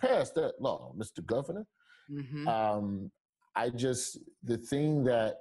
Pass 0.02 0.32
that 0.32 0.54
law, 0.60 0.94
Mr. 0.98 1.26
Governor. 1.26 1.66
Mm-hmm. 2.12 2.48
Um, 2.48 3.12
I 3.56 3.70
just 3.70 4.20
the 4.44 4.58
thing 4.58 5.04
that 5.06 5.38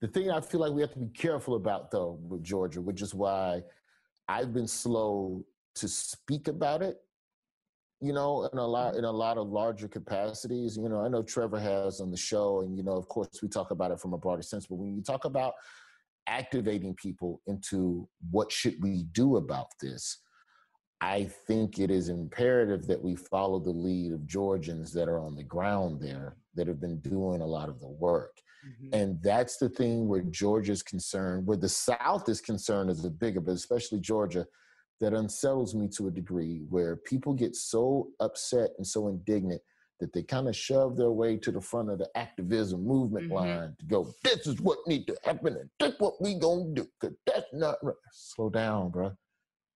the 0.00 0.08
thing 0.08 0.30
I 0.30 0.40
feel 0.40 0.60
like 0.60 0.72
we 0.72 0.80
have 0.80 0.92
to 0.92 0.98
be 0.98 1.08
careful 1.08 1.54
about 1.54 1.90
though 1.90 2.18
with 2.28 2.42
Georgia, 2.42 2.80
which 2.80 3.02
is 3.02 3.14
why 3.14 3.62
I've 4.28 4.52
been 4.52 4.68
slow 4.68 5.44
to 5.76 5.88
speak 5.88 6.48
about 6.48 6.82
it, 6.82 6.98
you 8.00 8.12
know, 8.12 8.48
in 8.52 8.58
a 8.58 8.66
lot 8.66 8.90
mm-hmm. 8.90 8.98
in 8.98 9.04
a 9.04 9.10
lot 9.10 9.38
of 9.38 9.48
larger 9.48 9.88
capacities. 9.88 10.76
You 10.76 10.88
know, 10.88 11.00
I 11.00 11.08
know 11.08 11.22
Trevor 11.22 11.60
has 11.60 12.00
on 12.00 12.10
the 12.10 12.16
show, 12.16 12.62
and 12.62 12.76
you 12.76 12.82
know, 12.82 12.96
of 12.96 13.08
course, 13.08 13.40
we 13.42 13.48
talk 13.48 13.70
about 13.70 13.90
it 13.90 14.00
from 14.00 14.12
a 14.12 14.18
broader 14.18 14.42
sense. 14.42 14.66
But 14.66 14.76
when 14.76 14.94
you 14.94 15.02
talk 15.02 15.24
about 15.24 15.54
activating 16.28 16.94
people 16.94 17.40
into 17.46 18.08
what 18.30 18.52
should 18.52 18.80
we 18.82 19.04
do 19.12 19.36
about 19.36 19.68
this, 19.80 20.18
I 21.00 21.24
think 21.48 21.80
it 21.80 21.90
is 21.90 22.08
imperative 22.08 22.86
that 22.86 23.02
we 23.02 23.16
follow 23.16 23.58
the 23.58 23.70
lead 23.70 24.12
of 24.12 24.26
Georgians 24.26 24.92
that 24.92 25.08
are 25.08 25.18
on 25.18 25.34
the 25.34 25.42
ground 25.42 26.00
there 26.00 26.36
that 26.54 26.68
have 26.68 26.80
been 26.80 27.00
doing 27.00 27.40
a 27.40 27.46
lot 27.46 27.68
of 27.68 27.80
the 27.80 27.88
work. 27.88 28.40
Mm-hmm. 28.66 28.94
And 28.94 29.22
that's 29.22 29.56
the 29.56 29.68
thing 29.68 30.08
where 30.08 30.22
Georgia's 30.22 30.82
concerned, 30.82 31.46
where 31.46 31.56
the 31.56 31.68
South 31.68 32.28
is 32.28 32.40
concerned 32.40 32.90
is 32.90 33.04
a 33.04 33.10
bigger, 33.10 33.40
but 33.40 33.52
especially 33.52 34.00
Georgia, 34.00 34.46
that 35.00 35.14
unsettles 35.14 35.74
me 35.74 35.88
to 35.88 36.06
a 36.06 36.10
degree 36.10 36.62
where 36.70 36.96
people 36.96 37.34
get 37.34 37.56
so 37.56 38.08
upset 38.20 38.70
and 38.78 38.86
so 38.86 39.08
indignant 39.08 39.60
that 39.98 40.12
they 40.12 40.22
kind 40.22 40.48
of 40.48 40.56
shove 40.56 40.96
their 40.96 41.10
way 41.10 41.36
to 41.36 41.50
the 41.50 41.60
front 41.60 41.90
of 41.90 41.98
the 41.98 42.08
activism 42.16 42.84
movement 42.84 43.26
mm-hmm. 43.26 43.34
line 43.34 43.76
to 43.78 43.86
go, 43.86 44.12
this 44.24 44.46
is 44.46 44.60
what 44.60 44.78
need 44.86 45.06
to 45.06 45.16
happen 45.24 45.56
and 45.56 45.70
this 45.78 45.94
what 45.98 46.20
we 46.20 46.34
gonna 46.34 46.72
do, 46.72 46.88
because 47.00 47.16
that's 47.26 47.46
not 47.52 47.76
right. 47.82 47.94
Slow 48.12 48.48
down, 48.50 48.90
bro. 48.90 49.12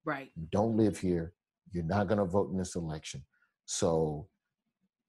Right. 0.05 0.31
You 0.37 0.47
don't 0.51 0.77
live 0.77 0.99
here. 0.99 1.33
You're 1.73 1.85
not 1.85 2.09
gonna 2.09 2.25
vote 2.25 2.51
in 2.51 2.59
this 2.59 2.77
election. 2.77 3.25
So 3.67 4.29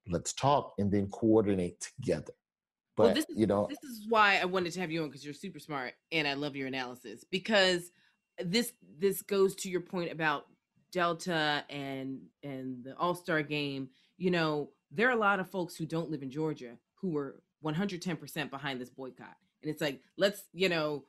let's 0.08 0.34
talk 0.34 0.74
and 0.78 0.92
then 0.92 1.08
coordinate 1.08 1.80
together. 1.80 2.34
But 2.98 3.04
well, 3.04 3.14
this 3.14 3.26
is, 3.30 3.38
you 3.38 3.46
know, 3.46 3.68
this 3.70 3.84
is 3.84 4.08
why 4.10 4.40
I 4.42 4.46
wanted 4.46 4.74
to 4.74 4.80
have 4.82 4.92
you 4.92 5.04
on 5.04 5.10
because 5.10 5.24
you're 5.24 5.34
super 5.34 5.60
smart 5.60 5.94
and 6.12 6.28
I 6.28 6.34
love 6.34 6.56
your 6.56 6.68
analysis 6.68 7.24
because 7.24 7.92
this 8.44 8.74
this 8.98 9.22
goes 9.22 9.56
to 9.58 9.70
your 9.70 9.82
point 9.82 10.12
about 10.12 10.48
Delta 10.92 11.64
and 11.70 12.22
and 12.44 12.84
the 12.84 12.98
All 12.98 13.14
Star 13.14 13.44
game. 13.44 13.90
You 14.18 14.32
know, 14.32 14.72
there 14.92 15.08
are 15.08 15.14
a 15.14 15.20
lot 15.20 15.40
of 15.40 15.50
folks 15.50 15.76
who 15.76 15.86
don't 15.86 16.10
live 16.10 16.24
in 16.24 16.32
Georgia 16.32 16.76
who 16.96 17.12
were 17.12 17.44
110% 17.64 18.50
behind 18.50 18.82
this 18.82 18.90
boycott, 18.90 19.38
and 19.62 19.72
it's 19.72 19.82
like 19.82 20.02
let's 20.18 20.46
you 20.52 20.68
know 20.68 21.06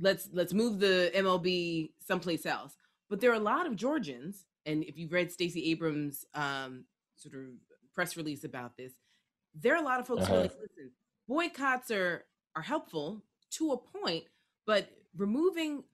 let's 0.00 0.28
let's 0.32 0.52
move 0.52 0.80
the 0.80 1.12
MLB 1.14 1.92
someplace 2.00 2.46
else. 2.46 2.76
But 3.08 3.20
there 3.20 3.30
are 3.30 3.34
a 3.34 3.38
lot 3.38 3.68
of 3.68 3.76
Georgians, 3.76 4.44
and 4.66 4.82
if 4.82 4.98
you've 4.98 5.12
read 5.12 5.30
Stacey 5.30 5.70
Abrams' 5.70 6.24
um, 6.34 6.84
sort 7.14 7.36
of 7.36 7.42
press 7.94 8.16
release 8.16 8.42
about 8.42 8.76
this, 8.76 8.92
there 9.54 9.74
are 9.74 9.80
a 9.80 9.84
lot 9.84 10.00
of 10.00 10.08
folks 10.08 10.22
uh-huh. 10.22 10.32
who 10.32 10.40
are 10.40 10.44
uh-huh. 10.46 10.54
like, 10.60 10.70
listen, 10.76 10.90
boycotts 11.32 11.90
are 11.90 12.24
are 12.54 12.62
helpful 12.62 13.22
to 13.50 13.72
a 13.72 13.78
point, 13.78 14.24
but 14.66 14.90
removing 15.16 15.84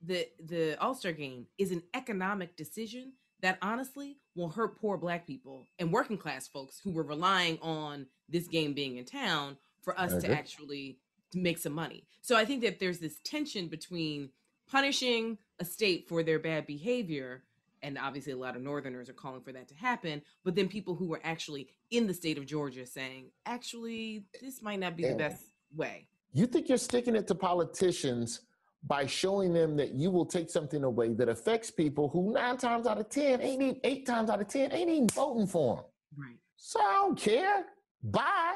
the 0.00 0.28
the 0.38 0.76
All-Star 0.80 1.12
game 1.12 1.46
is 1.58 1.72
an 1.72 1.82
economic 1.94 2.56
decision 2.56 3.14
that 3.40 3.58
honestly 3.60 4.18
will 4.36 4.50
hurt 4.50 4.80
poor 4.80 4.96
black 4.96 5.26
people 5.26 5.66
and 5.78 5.92
working 5.92 6.16
class 6.16 6.46
folks 6.46 6.80
who 6.82 6.92
were 6.92 7.02
relying 7.02 7.58
on 7.60 8.06
this 8.28 8.46
game 8.46 8.72
being 8.72 8.96
in 8.96 9.04
town 9.04 9.56
for 9.82 9.98
us 9.98 10.22
to 10.22 10.30
actually 10.30 10.98
make 11.34 11.58
some 11.58 11.72
money. 11.72 12.04
So 12.20 12.36
I 12.36 12.44
think 12.44 12.62
that 12.62 12.78
there's 12.78 12.98
this 12.98 13.20
tension 13.24 13.66
between 13.68 14.30
punishing 14.70 15.38
a 15.58 15.64
state 15.64 16.08
for 16.08 16.22
their 16.22 16.38
bad 16.38 16.66
behavior 16.66 17.42
and 17.82 17.98
obviously 17.98 18.32
a 18.32 18.36
lot 18.36 18.56
of 18.56 18.62
northerners 18.62 19.08
are 19.08 19.14
calling 19.14 19.40
for 19.40 19.52
that 19.52 19.68
to 19.68 19.74
happen 19.74 20.22
but 20.44 20.54
then 20.54 20.68
people 20.68 20.94
who 20.94 21.06
were 21.08 21.20
actually 21.24 21.68
in 21.90 22.06
the 22.06 22.14
state 22.14 22.38
of 22.38 22.46
georgia 22.46 22.86
saying 22.86 23.30
actually 23.46 24.24
this 24.40 24.62
might 24.62 24.80
not 24.80 24.96
be 24.96 25.04
the 25.04 25.14
best 25.14 25.48
way. 25.74 26.06
You 26.32 26.46
think 26.46 26.68
you're 26.68 26.78
sticking 26.78 27.16
it 27.16 27.26
to 27.28 27.34
politicians 27.34 28.42
by 28.86 29.06
showing 29.06 29.52
them 29.52 29.76
that 29.76 29.94
you 29.94 30.10
will 30.10 30.26
take 30.26 30.50
something 30.50 30.84
away 30.84 31.14
that 31.14 31.28
affects 31.28 31.70
people 31.70 32.08
who 32.08 32.32
nine 32.32 32.56
times 32.56 32.86
out 32.86 32.98
of 32.98 33.08
ten 33.08 33.40
ain't 33.40 33.62
even 33.62 33.80
eight 33.82 34.06
times 34.06 34.30
out 34.30 34.40
of 34.40 34.48
ten 34.48 34.72
ain't 34.72 34.88
even 34.88 35.08
voting 35.08 35.46
for 35.46 35.76
them 35.76 35.84
right. 36.16 36.36
So 36.56 36.80
i 36.80 36.92
don't 37.02 37.18
care. 37.18 37.64
Bye. 38.02 38.54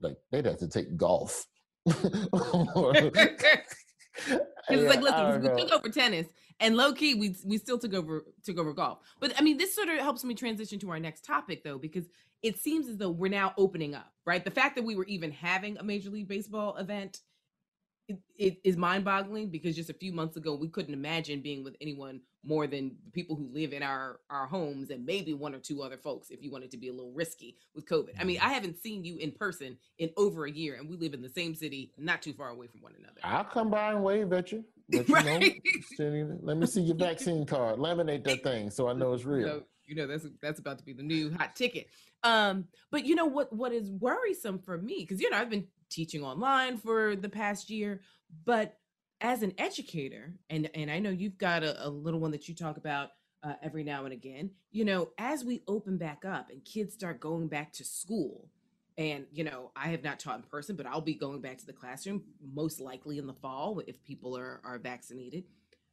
Like 0.00 0.16
they'd 0.30 0.44
have 0.46 0.58
to 0.58 0.68
take 0.68 0.96
golf. 0.96 1.46
Because 4.28 4.40
yeah, 4.70 4.76
it's 4.88 4.96
like, 4.96 5.02
listen, 5.02 5.54
we 5.54 5.62
took 5.62 5.72
over 5.72 5.88
tennis, 5.90 6.26
and 6.60 6.76
low 6.76 6.92
key, 6.92 7.14
we 7.14 7.36
we 7.44 7.58
still 7.58 7.78
took 7.78 7.94
over 7.94 8.24
took 8.44 8.58
over 8.58 8.72
golf. 8.72 8.98
But 9.20 9.34
I 9.38 9.42
mean, 9.42 9.58
this 9.58 9.74
sort 9.74 9.88
of 9.88 9.98
helps 9.98 10.24
me 10.24 10.34
transition 10.34 10.78
to 10.80 10.90
our 10.90 11.00
next 11.00 11.24
topic, 11.24 11.62
though, 11.64 11.78
because 11.78 12.06
it 12.42 12.58
seems 12.58 12.88
as 12.88 12.96
though 12.96 13.10
we're 13.10 13.30
now 13.30 13.54
opening 13.56 13.94
up, 13.94 14.12
right? 14.24 14.44
The 14.44 14.50
fact 14.50 14.76
that 14.76 14.84
we 14.84 14.96
were 14.96 15.04
even 15.04 15.30
having 15.30 15.78
a 15.78 15.82
Major 15.82 16.10
League 16.10 16.28
Baseball 16.28 16.76
event 16.76 17.20
it, 18.08 18.18
it 18.36 18.58
is 18.62 18.76
mind-boggling 18.76 19.50
because 19.50 19.74
just 19.74 19.90
a 19.90 19.94
few 19.94 20.12
months 20.12 20.36
ago 20.36 20.54
we 20.54 20.68
couldn't 20.68 20.94
imagine 20.94 21.40
being 21.40 21.64
with 21.64 21.74
anyone 21.80 22.20
more 22.44 22.66
than 22.66 22.96
the 23.04 23.10
people 23.10 23.34
who 23.34 23.48
live 23.52 23.72
in 23.72 23.82
our 23.82 24.20
our 24.30 24.46
homes 24.46 24.90
and 24.90 25.04
maybe 25.04 25.34
one 25.34 25.54
or 25.54 25.58
two 25.58 25.82
other 25.82 25.96
folks 25.96 26.30
if 26.30 26.42
you 26.42 26.50
wanted 26.50 26.70
to 26.70 26.76
be 26.76 26.88
a 26.88 26.92
little 26.92 27.12
risky 27.12 27.56
with 27.74 27.84
covid 27.84 28.10
i 28.20 28.24
mean 28.24 28.38
i 28.40 28.52
haven't 28.52 28.78
seen 28.78 29.04
you 29.04 29.16
in 29.16 29.32
person 29.32 29.76
in 29.98 30.10
over 30.16 30.46
a 30.46 30.50
year 30.50 30.76
and 30.76 30.88
we 30.88 30.96
live 30.96 31.14
in 31.14 31.22
the 31.22 31.28
same 31.28 31.54
city 31.54 31.92
not 31.98 32.22
too 32.22 32.32
far 32.32 32.50
away 32.50 32.66
from 32.68 32.80
one 32.80 32.92
another 32.98 33.20
i'll 33.24 33.44
come 33.44 33.70
by 33.70 33.90
and 33.90 34.02
wave 34.02 34.32
at 34.32 34.52
you 34.52 34.64
let, 34.92 35.08
you 35.08 35.14
right? 35.14 35.62
know, 35.98 36.38
let 36.42 36.56
me 36.56 36.66
see 36.66 36.82
your 36.82 36.96
vaccine 36.96 37.44
card. 37.46 37.78
Laminate 37.78 38.24
that 38.24 38.42
thing 38.42 38.70
so 38.70 38.88
i 38.88 38.92
know 38.92 39.12
it's 39.12 39.24
real. 39.24 39.40
You 39.40 39.46
know, 39.46 39.62
you 39.86 39.94
know 39.96 40.06
that's 40.06 40.26
that's 40.42 40.60
about 40.60 40.78
to 40.78 40.84
be 40.84 40.92
the 40.92 41.02
new 41.02 41.32
hot 41.32 41.56
ticket. 41.56 41.88
Um 42.22 42.66
but 42.90 43.04
you 43.04 43.14
know 43.14 43.26
what 43.26 43.52
what 43.52 43.72
is 43.72 43.90
worrisome 43.90 44.58
for 44.58 44.78
me 44.78 44.98
because 45.00 45.20
you 45.20 45.30
know 45.30 45.36
i've 45.36 45.50
been 45.50 45.66
teaching 45.90 46.24
online 46.24 46.78
for 46.78 47.14
the 47.14 47.28
past 47.28 47.70
year 47.70 48.00
but 48.44 48.78
as 49.20 49.42
an 49.42 49.52
educator 49.58 50.34
and 50.50 50.68
and 50.74 50.90
i 50.90 50.98
know 50.98 51.10
you've 51.10 51.38
got 51.38 51.62
a, 51.62 51.86
a 51.86 51.88
little 51.88 52.20
one 52.20 52.32
that 52.32 52.48
you 52.48 52.54
talk 52.54 52.76
about 52.76 53.10
uh, 53.42 53.54
every 53.62 53.84
now 53.84 54.04
and 54.04 54.12
again 54.12 54.50
you 54.72 54.84
know 54.84 55.10
as 55.18 55.44
we 55.44 55.62
open 55.68 55.96
back 55.96 56.24
up 56.24 56.50
and 56.50 56.64
kids 56.64 56.94
start 56.94 57.20
going 57.20 57.48
back 57.48 57.72
to 57.72 57.84
school 57.84 58.48
and 58.98 59.26
you 59.32 59.44
know 59.44 59.70
i 59.76 59.88
have 59.88 60.02
not 60.02 60.18
taught 60.18 60.36
in 60.36 60.42
person 60.42 60.76
but 60.76 60.86
i'll 60.86 61.00
be 61.00 61.14
going 61.14 61.40
back 61.40 61.58
to 61.58 61.66
the 61.66 61.72
classroom 61.72 62.22
most 62.54 62.80
likely 62.80 63.18
in 63.18 63.26
the 63.26 63.34
fall 63.34 63.80
if 63.86 64.02
people 64.04 64.36
are 64.36 64.60
are 64.64 64.78
vaccinated 64.78 65.44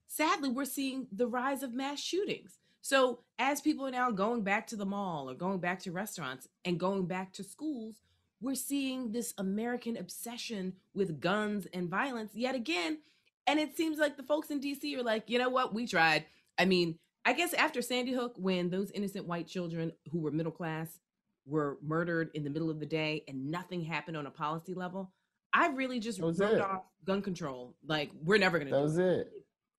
sadly 0.07 0.50
we're 0.50 0.65
seeing 0.65 1.07
the 1.12 1.27
rise 1.27 1.63
of 1.63 1.74
mass 1.74 2.00
shootings 2.00 2.60
so 2.81 3.19
as 3.39 3.62
people 3.62 3.86
are 3.86 3.91
now 3.91 4.12
going 4.12 4.43
back 4.43 4.67
to 4.67 4.75
the 4.75 4.86
mall 4.86 5.29
or 5.29 5.33
going 5.33 5.60
back 5.60 5.79
to 5.79 5.91
restaurants 5.91 6.48
and 6.65 6.79
going 6.79 7.05
back 7.05 7.33
to 7.33 7.43
schools 7.43 7.95
we're 8.43 8.55
seeing 8.55 9.13
this 9.13 9.33
American 9.38 9.95
obsession 9.95 10.74
with 10.93 11.22
guns 11.22 11.65
and 11.74 11.89
violence 11.89 12.33
yet 12.36 12.55
again. 12.55 13.00
And 13.48 13.57
it 13.57 13.75
seems 13.75 13.98
like 13.98 14.17
the 14.17 14.24
folks 14.24 14.51
in 14.51 14.60
DC 14.60 14.98
are 14.98 15.03
like, 15.03 15.29
you 15.29 15.39
know 15.39 15.50
what, 15.50 15.74
we 15.74 15.88
tried. 15.88 16.25
I 16.57 16.65
mean, 16.65 17.00
I 17.25 17.31
guess 17.31 17.53
after 17.53 17.81
Sandy 17.81 18.12
Hook, 18.12 18.33
when 18.38 18.69
those 18.69 18.91
innocent 18.91 19.27
white 19.27 19.48
children 19.48 19.93
who 20.12 20.19
were 20.19 20.31
middle 20.31 20.51
class 20.51 21.00
were 21.45 21.77
murdered 21.81 22.29
in 22.33 22.43
the 22.43 22.50
middle 22.50 22.69
of 22.69 22.79
the 22.79 22.85
day 22.85 23.23
and 23.27 23.51
nothing 23.51 23.81
happened 23.81 24.17
on 24.17 24.27
a 24.27 24.31
policy 24.31 24.73
level, 24.73 25.12
I 25.53 25.67
really 25.67 26.00
just 26.00 26.19
wrote 26.19 26.39
it. 26.39 26.62
off 26.62 26.83
gun 27.05 27.21
control. 27.21 27.75
Like 27.85 28.12
we're 28.23 28.39
never 28.39 28.57
gonna. 28.57 28.71
That 28.71 28.81
was 28.81 28.97
it. 28.97 29.05
it. 29.05 29.31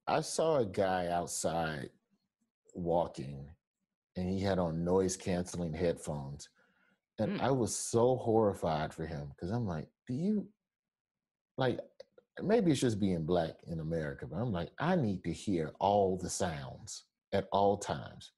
I 0.06 0.20
saw 0.20 0.58
a 0.58 0.66
guy 0.66 1.08
outside 1.08 1.90
walking, 2.74 3.48
and 4.16 4.28
he 4.28 4.40
had 4.40 4.58
on 4.58 4.84
noise 4.84 5.16
canceling 5.16 5.72
headphones, 5.72 6.48
and 7.18 7.40
mm. 7.40 7.42
I 7.42 7.50
was 7.50 7.74
so 7.74 8.16
horrified 8.16 8.94
for 8.94 9.06
him 9.06 9.28
because 9.30 9.50
I'm 9.50 9.66
like, 9.66 9.88
do 10.06 10.14
you 10.14 10.46
like? 11.58 11.80
Maybe 12.42 12.72
it's 12.72 12.80
just 12.80 12.98
being 12.98 13.24
black 13.24 13.54
in 13.68 13.78
America, 13.78 14.26
but 14.26 14.36
I'm 14.36 14.52
like, 14.52 14.70
I 14.80 14.96
need 14.96 15.22
to 15.22 15.32
hear 15.32 15.72
all 15.78 16.16
the 16.16 16.30
sounds 16.30 17.04
at 17.32 17.46
all 17.52 17.76
times. 17.76 18.32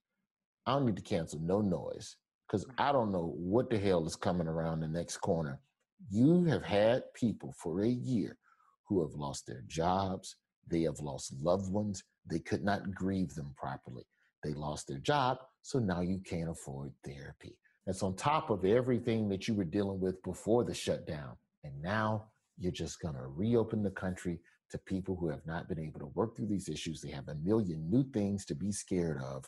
I 0.67 0.73
don't 0.73 0.85
need 0.85 0.97
to 0.97 1.01
cancel 1.01 1.39
no 1.39 1.61
noise 1.61 2.15
because 2.47 2.65
mm-hmm. 2.65 2.81
I 2.81 2.91
don't 2.91 3.11
know 3.11 3.33
what 3.37 3.69
the 3.69 3.77
hell 3.77 4.05
is 4.05 4.15
coming 4.15 4.47
around 4.47 4.79
the 4.79 4.87
next 4.87 5.17
corner. 5.17 5.59
You 6.09 6.45
have 6.45 6.63
had 6.63 7.03
people 7.13 7.53
for 7.57 7.81
a 7.81 7.89
year 7.89 8.37
who 8.87 9.01
have 9.01 9.13
lost 9.15 9.47
their 9.47 9.63
jobs, 9.67 10.35
they 10.67 10.83
have 10.83 10.99
lost 10.99 11.33
loved 11.41 11.71
ones, 11.71 12.03
they 12.29 12.39
could 12.39 12.63
not 12.63 12.93
grieve 12.93 13.33
them 13.33 13.53
properly. 13.57 14.05
They 14.43 14.53
lost 14.53 14.87
their 14.87 14.99
job, 14.99 15.39
so 15.61 15.79
now 15.79 16.01
you 16.01 16.19
can't 16.19 16.49
afford 16.49 16.91
therapy. 17.03 17.57
That's 17.85 18.03
on 18.03 18.15
top 18.15 18.49
of 18.49 18.65
everything 18.65 19.29
that 19.29 19.47
you 19.47 19.53
were 19.53 19.63
dealing 19.63 19.99
with 19.99 20.21
before 20.23 20.63
the 20.63 20.73
shutdown. 20.73 21.37
And 21.63 21.81
now 21.81 22.27
you're 22.57 22.71
just 22.71 23.01
going 23.01 23.15
to 23.15 23.27
reopen 23.27 23.81
the 23.81 23.91
country 23.91 24.39
to 24.71 24.77
people 24.77 25.15
who 25.15 25.29
have 25.29 25.45
not 25.45 25.69
been 25.69 25.79
able 25.79 25.99
to 26.01 26.07
work 26.07 26.35
through 26.35 26.47
these 26.47 26.69
issues. 26.69 27.01
They 27.01 27.11
have 27.11 27.29
a 27.29 27.35
million 27.35 27.89
new 27.89 28.03
things 28.11 28.45
to 28.45 28.55
be 28.55 28.71
scared 28.71 29.21
of. 29.21 29.45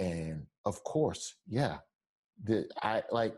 And 0.00 0.46
of 0.64 0.82
course, 0.82 1.34
yeah, 1.48 1.78
the 2.42 2.68
I 2.82 3.02
like 3.10 3.34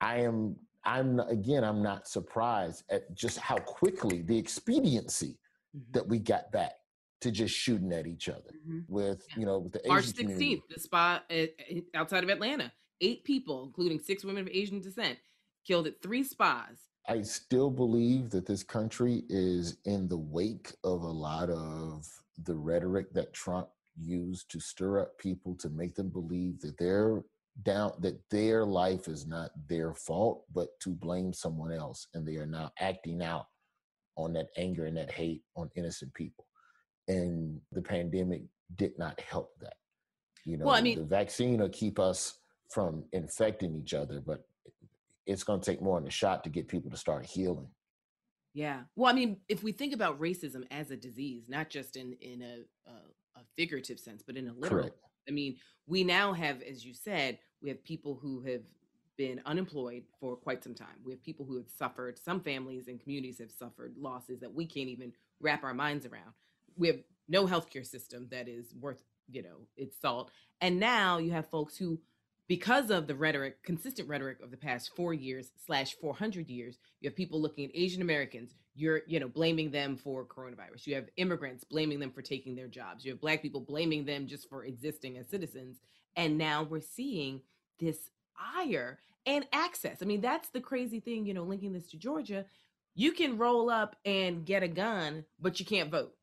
I 0.00 0.18
am 0.18 0.56
I'm 0.84 1.20
again 1.20 1.64
I'm 1.64 1.82
not 1.82 2.06
surprised 2.08 2.84
at 2.90 3.14
just 3.14 3.38
how 3.38 3.56
quickly 3.58 4.22
the 4.22 4.38
expediency 4.38 5.38
mm-hmm. 5.76 5.92
that 5.92 6.06
we 6.06 6.18
got 6.18 6.52
back 6.52 6.72
to 7.22 7.30
just 7.30 7.54
shooting 7.54 7.92
at 7.92 8.06
each 8.06 8.28
other 8.28 8.54
mm-hmm. 8.68 8.80
with 8.88 9.26
you 9.36 9.46
know 9.46 9.58
with 9.58 9.72
the 9.72 9.80
March 9.86 10.04
Asian 10.04 10.14
16th, 10.14 10.18
community. 10.18 10.62
the 10.70 10.80
spot 10.80 11.32
outside 11.94 12.22
of 12.22 12.30
Atlanta, 12.30 12.72
eight 13.00 13.24
people, 13.24 13.64
including 13.64 13.98
six 13.98 14.24
women 14.24 14.42
of 14.42 14.48
Asian 14.52 14.80
descent, 14.80 15.18
killed 15.66 15.86
at 15.86 16.00
three 16.02 16.22
spas. 16.22 16.78
I 17.08 17.22
still 17.22 17.70
believe 17.70 18.30
that 18.30 18.46
this 18.46 18.62
country 18.62 19.22
is 19.28 19.76
in 19.84 20.08
the 20.08 20.18
wake 20.18 20.72
of 20.82 21.02
a 21.02 21.06
lot 21.06 21.50
of 21.50 22.06
the 22.44 22.54
rhetoric 22.54 23.12
that 23.12 23.32
Trump 23.32 23.68
used 23.98 24.50
to 24.50 24.60
stir 24.60 25.00
up 25.00 25.16
people 25.18 25.54
to 25.56 25.68
make 25.70 25.94
them 25.94 26.08
believe 26.08 26.60
that 26.60 26.76
they're 26.78 27.22
down 27.62 27.92
that 28.00 28.18
their 28.30 28.64
life 28.64 29.08
is 29.08 29.26
not 29.26 29.50
their 29.68 29.94
fault 29.94 30.44
but 30.52 30.68
to 30.80 30.90
blame 30.90 31.32
someone 31.32 31.72
else 31.72 32.08
and 32.14 32.26
they 32.26 32.36
are 32.36 32.46
now 32.46 32.70
acting 32.80 33.22
out 33.22 33.46
on 34.16 34.32
that 34.34 34.48
anger 34.56 34.86
and 34.86 34.96
that 34.96 35.10
hate 35.10 35.42
on 35.56 35.70
innocent 35.76 36.12
people. 36.14 36.46
And 37.08 37.60
the 37.72 37.82
pandemic 37.82 38.42
did 38.76 38.98
not 38.98 39.20
help 39.20 39.52
that 39.60 39.74
you 40.44 40.56
know 40.56 40.66
well, 40.66 40.74
I 40.74 40.80
mean, 40.80 40.98
the 40.98 41.04
vaccine 41.04 41.60
will 41.60 41.68
keep 41.68 41.98
us 41.98 42.38
from 42.70 43.04
infecting 43.12 43.76
each 43.76 43.94
other 43.94 44.20
but 44.20 44.44
it's 45.24 45.44
going 45.44 45.60
to 45.60 45.70
take 45.70 45.80
more 45.80 45.98
than 46.00 46.08
a 46.08 46.10
shot 46.10 46.44
to 46.44 46.50
get 46.50 46.68
people 46.68 46.90
to 46.90 46.96
start 46.96 47.26
healing. 47.26 47.68
Yeah. 48.54 48.80
Well 48.96 49.10
i 49.10 49.14
mean 49.14 49.38
if 49.48 49.62
we 49.62 49.72
think 49.72 49.94
about 49.94 50.20
racism 50.20 50.64
as 50.70 50.90
a 50.90 50.96
disease 50.96 51.44
not 51.48 51.70
just 51.70 51.96
in 51.96 52.14
in 52.20 52.42
a, 52.42 52.90
a, 52.90 53.40
a 53.40 53.44
figurative 53.56 54.00
sense 54.00 54.22
but 54.26 54.36
in 54.36 54.48
a 54.48 54.52
literal 54.52 54.82
Correct. 54.82 54.96
I 55.28 55.30
mean 55.30 55.56
we 55.86 56.04
now 56.04 56.32
have 56.32 56.62
as 56.62 56.84
you 56.84 56.94
said 56.94 57.38
we 57.62 57.68
have 57.68 57.82
people 57.84 58.18
who 58.20 58.42
have 58.42 58.62
been 59.16 59.40
unemployed 59.46 60.04
for 60.20 60.36
quite 60.36 60.62
some 60.62 60.74
time. 60.74 60.96
We 61.04 61.12
have 61.12 61.22
people 61.22 61.46
who 61.46 61.56
have 61.56 61.68
suffered, 61.68 62.18
some 62.18 62.40
families 62.40 62.88
and 62.88 63.00
communities 63.00 63.38
have 63.38 63.50
suffered 63.50 63.94
losses 63.98 64.40
that 64.40 64.54
we 64.54 64.66
can't 64.66 64.88
even 64.88 65.12
wrap 65.40 65.64
our 65.64 65.74
minds 65.74 66.06
around. 66.06 66.32
We 66.76 66.88
have 66.88 66.98
no 67.28 67.46
healthcare 67.46 67.86
system 67.86 68.28
that 68.30 68.48
is 68.48 68.74
worth, 68.78 69.02
you 69.30 69.42
know, 69.42 69.66
its 69.76 70.00
salt. 70.00 70.30
And 70.60 70.78
now 70.78 71.18
you 71.18 71.32
have 71.32 71.48
folks 71.48 71.76
who, 71.76 71.98
because 72.48 72.90
of 72.90 73.06
the 73.06 73.14
rhetoric, 73.14 73.62
consistent 73.62 74.08
rhetoric 74.08 74.40
of 74.42 74.50
the 74.50 74.56
past 74.56 74.94
four 74.94 75.12
years 75.12 75.50
slash 75.64 75.94
400 76.00 76.48
years, 76.48 76.78
you 77.00 77.08
have 77.08 77.16
people 77.16 77.40
looking 77.40 77.64
at 77.64 77.72
Asian 77.74 78.02
Americans, 78.02 78.54
you're, 78.74 79.02
you 79.06 79.18
know, 79.18 79.28
blaming 79.28 79.70
them 79.70 79.96
for 79.96 80.24
coronavirus. 80.24 80.86
You 80.86 80.94
have 80.94 81.08
immigrants 81.16 81.64
blaming 81.64 81.98
them 81.98 82.12
for 82.12 82.22
taking 82.22 82.54
their 82.54 82.68
jobs. 82.68 83.04
You 83.04 83.12
have 83.12 83.20
black 83.20 83.42
people 83.42 83.60
blaming 83.60 84.04
them 84.04 84.26
just 84.26 84.48
for 84.48 84.64
existing 84.64 85.16
as 85.18 85.28
citizens. 85.28 85.78
And 86.14 86.38
now 86.38 86.62
we're 86.62 86.80
seeing 86.80 87.40
this 87.80 88.10
ire 88.56 88.98
and 89.24 89.46
access. 89.52 89.98
I 90.02 90.04
mean, 90.04 90.20
that's 90.20 90.50
the 90.50 90.60
crazy 90.60 91.00
thing, 91.00 91.26
you 91.26 91.34
know, 91.34 91.42
linking 91.42 91.72
this 91.72 91.88
to 91.90 91.96
Georgia. 91.96 92.44
You 92.94 93.12
can 93.12 93.38
roll 93.38 93.70
up 93.70 93.96
and 94.04 94.46
get 94.46 94.62
a 94.62 94.68
gun, 94.68 95.24
but 95.40 95.58
you 95.58 95.66
can't 95.66 95.90
vote. 95.90 96.14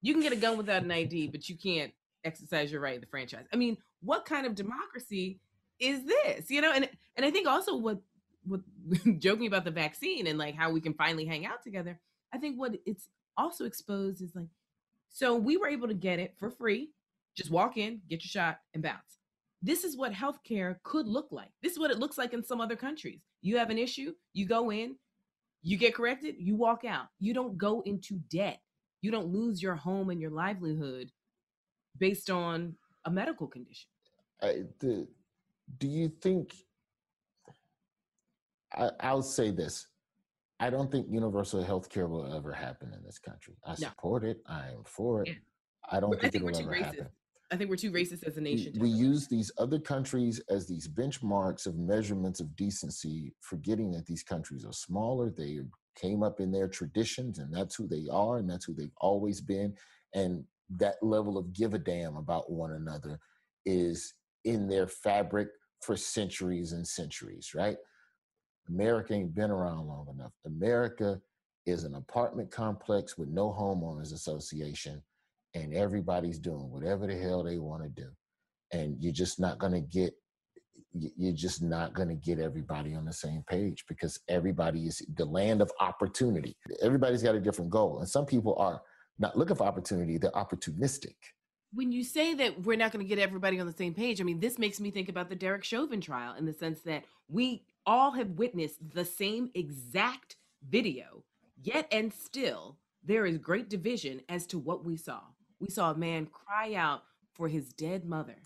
You 0.00 0.14
can 0.14 0.22
get 0.22 0.32
a 0.32 0.36
gun 0.36 0.56
without 0.56 0.82
an 0.82 0.90
ID, 0.90 1.28
but 1.28 1.48
you 1.48 1.56
can't 1.56 1.92
exercise 2.28 2.70
your 2.70 2.80
right 2.80 2.94
in 2.94 3.00
the 3.00 3.06
franchise. 3.06 3.46
I 3.52 3.56
mean, 3.56 3.76
what 4.00 4.24
kind 4.24 4.46
of 4.46 4.54
democracy 4.54 5.40
is 5.80 6.04
this? 6.04 6.50
You 6.50 6.60
know, 6.60 6.72
and 6.72 6.88
and 7.16 7.26
I 7.26 7.30
think 7.30 7.48
also 7.48 7.76
what 7.76 7.98
what 8.46 8.60
joking 9.18 9.46
about 9.46 9.64
the 9.64 9.70
vaccine 9.70 10.26
and 10.26 10.38
like 10.38 10.54
how 10.54 10.70
we 10.70 10.80
can 10.80 10.94
finally 10.94 11.24
hang 11.24 11.44
out 11.46 11.62
together. 11.62 11.98
I 12.32 12.38
think 12.38 12.58
what 12.58 12.76
it's 12.86 13.08
also 13.36 13.64
exposed 13.64 14.22
is 14.22 14.34
like, 14.34 14.48
so 15.08 15.34
we 15.34 15.56
were 15.56 15.68
able 15.68 15.88
to 15.88 15.94
get 15.94 16.18
it 16.18 16.34
for 16.38 16.50
free. 16.50 16.90
Just 17.34 17.50
walk 17.50 17.76
in, 17.76 18.00
get 18.08 18.22
your 18.22 18.30
shot, 18.30 18.60
and 18.74 18.82
bounce 18.82 19.18
this 19.62 19.84
is 19.84 19.96
what 19.96 20.12
healthcare 20.12 20.76
could 20.82 21.06
look 21.06 21.28
like. 21.30 21.50
This 21.62 21.72
is 21.72 21.78
what 21.78 21.90
it 21.90 21.98
looks 21.98 22.18
like 22.18 22.32
in 22.32 22.44
some 22.44 22.60
other 22.60 22.76
countries. 22.76 23.20
You 23.42 23.58
have 23.58 23.70
an 23.70 23.78
issue, 23.78 24.14
you 24.32 24.46
go 24.46 24.70
in, 24.70 24.96
you 25.62 25.76
get 25.76 25.94
corrected, 25.94 26.36
you 26.38 26.54
walk 26.56 26.84
out. 26.84 27.06
You 27.18 27.34
don't 27.34 27.58
go 27.58 27.82
into 27.84 28.20
debt. 28.30 28.60
You 29.00 29.10
don't 29.10 29.32
lose 29.32 29.62
your 29.62 29.74
home 29.74 30.10
and 30.10 30.20
your 30.20 30.30
livelihood 30.30 31.10
based 31.98 32.30
on 32.30 32.74
a 33.04 33.10
medical 33.10 33.46
condition. 33.46 33.88
I, 34.42 34.62
the, 34.80 35.06
do 35.78 35.86
you 35.86 36.08
think? 36.20 36.54
I, 38.74 38.90
I'll 39.00 39.22
say 39.22 39.50
this. 39.50 39.86
I 40.60 40.70
don't 40.70 40.90
think 40.90 41.06
universal 41.08 41.62
health 41.62 41.88
care 41.88 42.08
will 42.08 42.34
ever 42.34 42.52
happen 42.52 42.92
in 42.92 43.02
this 43.04 43.18
country. 43.18 43.54
I 43.64 43.70
no. 43.70 43.88
support 43.88 44.24
it. 44.24 44.40
I 44.46 44.68
am 44.68 44.82
for 44.84 45.22
it. 45.22 45.28
Yeah. 45.28 45.34
I 45.90 46.00
don't 46.00 46.10
think, 46.10 46.32
think, 46.32 46.34
it 46.36 46.42
will 46.42 46.56
ever 46.56 46.70
racist. 46.70 46.84
happen. 46.84 47.08
I 47.50 47.56
think 47.56 47.70
we're 47.70 47.76
too 47.76 47.92
racist 47.92 48.24
as 48.26 48.36
a 48.36 48.40
nation. 48.40 48.72
We, 48.74 48.90
we 48.90 48.90
use 48.90 49.26
these 49.26 49.50
other 49.56 49.78
countries 49.78 50.40
as 50.50 50.66
these 50.66 50.86
benchmarks 50.86 51.66
of 51.66 51.76
measurements 51.76 52.40
of 52.40 52.54
decency, 52.56 53.32
forgetting 53.40 53.90
that 53.92 54.04
these 54.04 54.22
countries 54.22 54.66
are 54.66 54.72
smaller. 54.72 55.30
They 55.30 55.60
came 55.96 56.22
up 56.22 56.40
in 56.40 56.52
their 56.52 56.68
traditions, 56.68 57.38
and 57.38 57.52
that's 57.52 57.74
who 57.74 57.86
they 57.86 58.06
are, 58.10 58.36
and 58.38 58.50
that's 58.50 58.66
who 58.66 58.74
they've 58.74 58.90
always 59.00 59.40
been. 59.40 59.74
And 60.14 60.44
that 60.76 60.96
level 61.02 61.38
of 61.38 61.52
give 61.52 61.74
a 61.74 61.78
damn 61.78 62.16
about 62.16 62.50
one 62.50 62.72
another 62.72 63.18
is 63.64 64.14
in 64.44 64.68
their 64.68 64.86
fabric 64.86 65.48
for 65.82 65.96
centuries 65.96 66.72
and 66.72 66.86
centuries, 66.86 67.52
right? 67.54 67.76
America 68.68 69.14
ain't 69.14 69.34
been 69.34 69.50
around 69.50 69.86
long 69.86 70.06
enough. 70.12 70.32
America 70.46 71.20
is 71.66 71.84
an 71.84 71.94
apartment 71.94 72.50
complex 72.50 73.16
with 73.16 73.28
no 73.28 73.50
homeowners 73.50 74.12
association 74.12 75.02
and 75.54 75.74
everybody's 75.74 76.38
doing 76.38 76.70
whatever 76.70 77.06
the 77.06 77.16
hell 77.16 77.42
they 77.42 77.58
want 77.58 77.82
to 77.82 77.88
do 77.88 78.08
and 78.72 78.96
you're 79.00 79.12
just 79.12 79.40
not 79.40 79.58
going 79.58 79.72
to 79.72 79.80
get 79.80 80.14
you're 80.94 81.34
just 81.34 81.62
not 81.62 81.94
going 81.94 82.08
to 82.08 82.14
get 82.14 82.38
everybody 82.38 82.94
on 82.94 83.04
the 83.04 83.12
same 83.12 83.44
page 83.48 83.84
because 83.88 84.20
everybody 84.28 84.86
is 84.86 85.02
the 85.16 85.24
land 85.24 85.60
of 85.60 85.70
opportunity 85.80 86.56
everybody's 86.82 87.22
got 87.22 87.34
a 87.34 87.40
different 87.40 87.70
goal 87.70 87.98
and 87.98 88.08
some 88.08 88.24
people 88.24 88.56
are 88.58 88.80
not 89.18 89.36
looking 89.36 89.56
for 89.56 89.64
opportunity 89.64 90.18
they're 90.18 90.30
opportunistic 90.32 91.14
when 91.74 91.92
you 91.92 92.02
say 92.02 92.34
that 92.34 92.62
we're 92.62 92.76
not 92.76 92.92
going 92.92 93.04
to 93.04 93.08
get 93.08 93.18
everybody 93.18 93.60
on 93.60 93.66
the 93.66 93.72
same 93.72 93.94
page 93.94 94.20
i 94.20 94.24
mean 94.24 94.40
this 94.40 94.58
makes 94.58 94.80
me 94.80 94.90
think 94.90 95.08
about 95.08 95.28
the 95.28 95.36
derek 95.36 95.64
chauvin 95.64 96.00
trial 96.00 96.34
in 96.36 96.46
the 96.46 96.52
sense 96.52 96.80
that 96.80 97.04
we 97.28 97.62
all 97.86 98.12
have 98.12 98.30
witnessed 98.30 98.78
the 98.94 99.04
same 99.04 99.50
exact 99.54 100.36
video 100.68 101.24
yet 101.62 101.86
and 101.92 102.12
still 102.12 102.76
there 103.04 103.26
is 103.26 103.38
great 103.38 103.68
division 103.68 104.20
as 104.28 104.46
to 104.46 104.58
what 104.58 104.84
we 104.84 104.96
saw 104.96 105.20
we 105.60 105.68
saw 105.68 105.90
a 105.90 105.96
man 105.96 106.26
cry 106.26 106.74
out 106.74 107.02
for 107.34 107.48
his 107.48 107.72
dead 107.72 108.04
mother, 108.04 108.36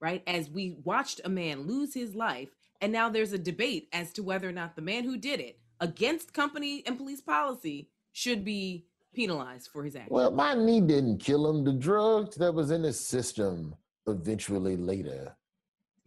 right? 0.00 0.22
As 0.26 0.50
we 0.50 0.76
watched 0.84 1.20
a 1.24 1.28
man 1.28 1.66
lose 1.66 1.94
his 1.94 2.14
life. 2.14 2.50
And 2.80 2.92
now 2.92 3.08
there's 3.08 3.32
a 3.32 3.38
debate 3.38 3.88
as 3.92 4.12
to 4.14 4.22
whether 4.22 4.48
or 4.48 4.52
not 4.52 4.74
the 4.74 4.82
man 4.82 5.04
who 5.04 5.16
did 5.16 5.38
it 5.38 5.58
against 5.80 6.32
company 6.32 6.82
and 6.86 6.98
police 6.98 7.20
policy 7.20 7.88
should 8.12 8.44
be 8.44 8.86
penalized 9.14 9.68
for 9.72 9.84
his 9.84 9.96
actions. 9.96 10.12
Well, 10.12 10.30
my 10.30 10.54
knee 10.54 10.80
didn't 10.80 11.18
kill 11.18 11.48
him. 11.48 11.64
The 11.64 11.72
drugs 11.72 12.36
that 12.36 12.52
was 12.52 12.70
in 12.70 12.82
his 12.82 12.98
system 12.98 13.74
eventually 14.06 14.76
later 14.76 15.36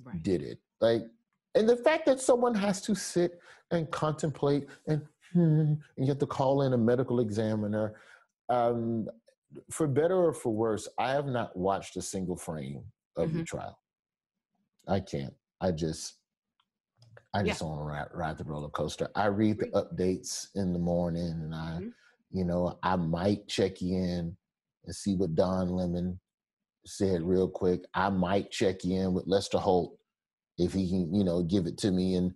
right. 0.04 0.22
did 0.22 0.42
it. 0.42 0.60
Like, 0.82 1.04
and 1.56 1.68
the 1.68 1.78
fact 1.78 2.06
that 2.08 2.20
someone 2.20 2.54
has 2.56 2.82
to 2.82 2.96
sit 2.96 3.40
and 3.72 3.90
contemplate 3.92 4.68
and 4.88 5.02
hmm, 5.34 5.40
and 5.40 5.80
you 5.98 6.08
have 6.08 6.20
to 6.20 6.26
call 6.26 6.64
in 6.64 6.74
a 6.74 6.78
medical 6.78 7.20
examiner. 7.20 7.96
Um, 8.50 9.08
for 9.72 9.88
better 9.88 10.16
or 10.16 10.34
for 10.34 10.54
worse, 10.54 10.88
I 11.00 11.12
have 11.12 11.28
not 11.28 11.56
watched 11.56 11.96
a 11.96 12.02
single 12.02 12.36
frame 12.36 12.84
of 13.16 13.30
mm-hmm. 13.30 13.40
the 13.40 13.44
trial. 13.44 13.80
I 14.88 15.00
can't. 15.00 15.34
I 15.62 15.72
just 15.72 16.16
I 17.34 17.44
just 17.44 17.62
yeah. 17.62 17.68
want 17.68 17.80
to 17.82 17.84
ride, 17.84 18.08
ride, 18.14 18.38
the 18.38 18.46
roller 18.46 18.70
coaster. 18.70 19.10
I 19.14 19.26
read 19.26 19.60
the 19.60 19.68
updates 19.68 20.48
in 20.56 20.72
the 20.72 20.80
morning, 20.80 21.32
and 21.32 21.54
I, 21.54 21.58
mm-hmm. 21.58 21.90
You 22.32 22.46
know, 22.46 22.78
I 22.84 22.96
might 22.96 23.48
check 23.48 23.82
in 23.82 24.36
and 24.86 24.96
see 24.96 25.16
what 25.16 25.36
Don 25.36 25.70
Lemon 25.70 26.20
said 26.86 27.22
real 27.22 27.48
quick. 27.48 27.82
I 27.94 28.10
might 28.10 28.52
check 28.52 28.86
in 28.86 29.14
with 29.14 29.28
Lester 29.28 29.58
Holt 29.58 29.98
if 30.58 30.74
he 30.74 30.90
can, 30.90 31.14
you 31.14 31.24
know, 31.24 31.44
give 31.44 31.66
it 31.66 31.78
to 31.80 31.92
me 31.92 32.16
in 32.16 32.34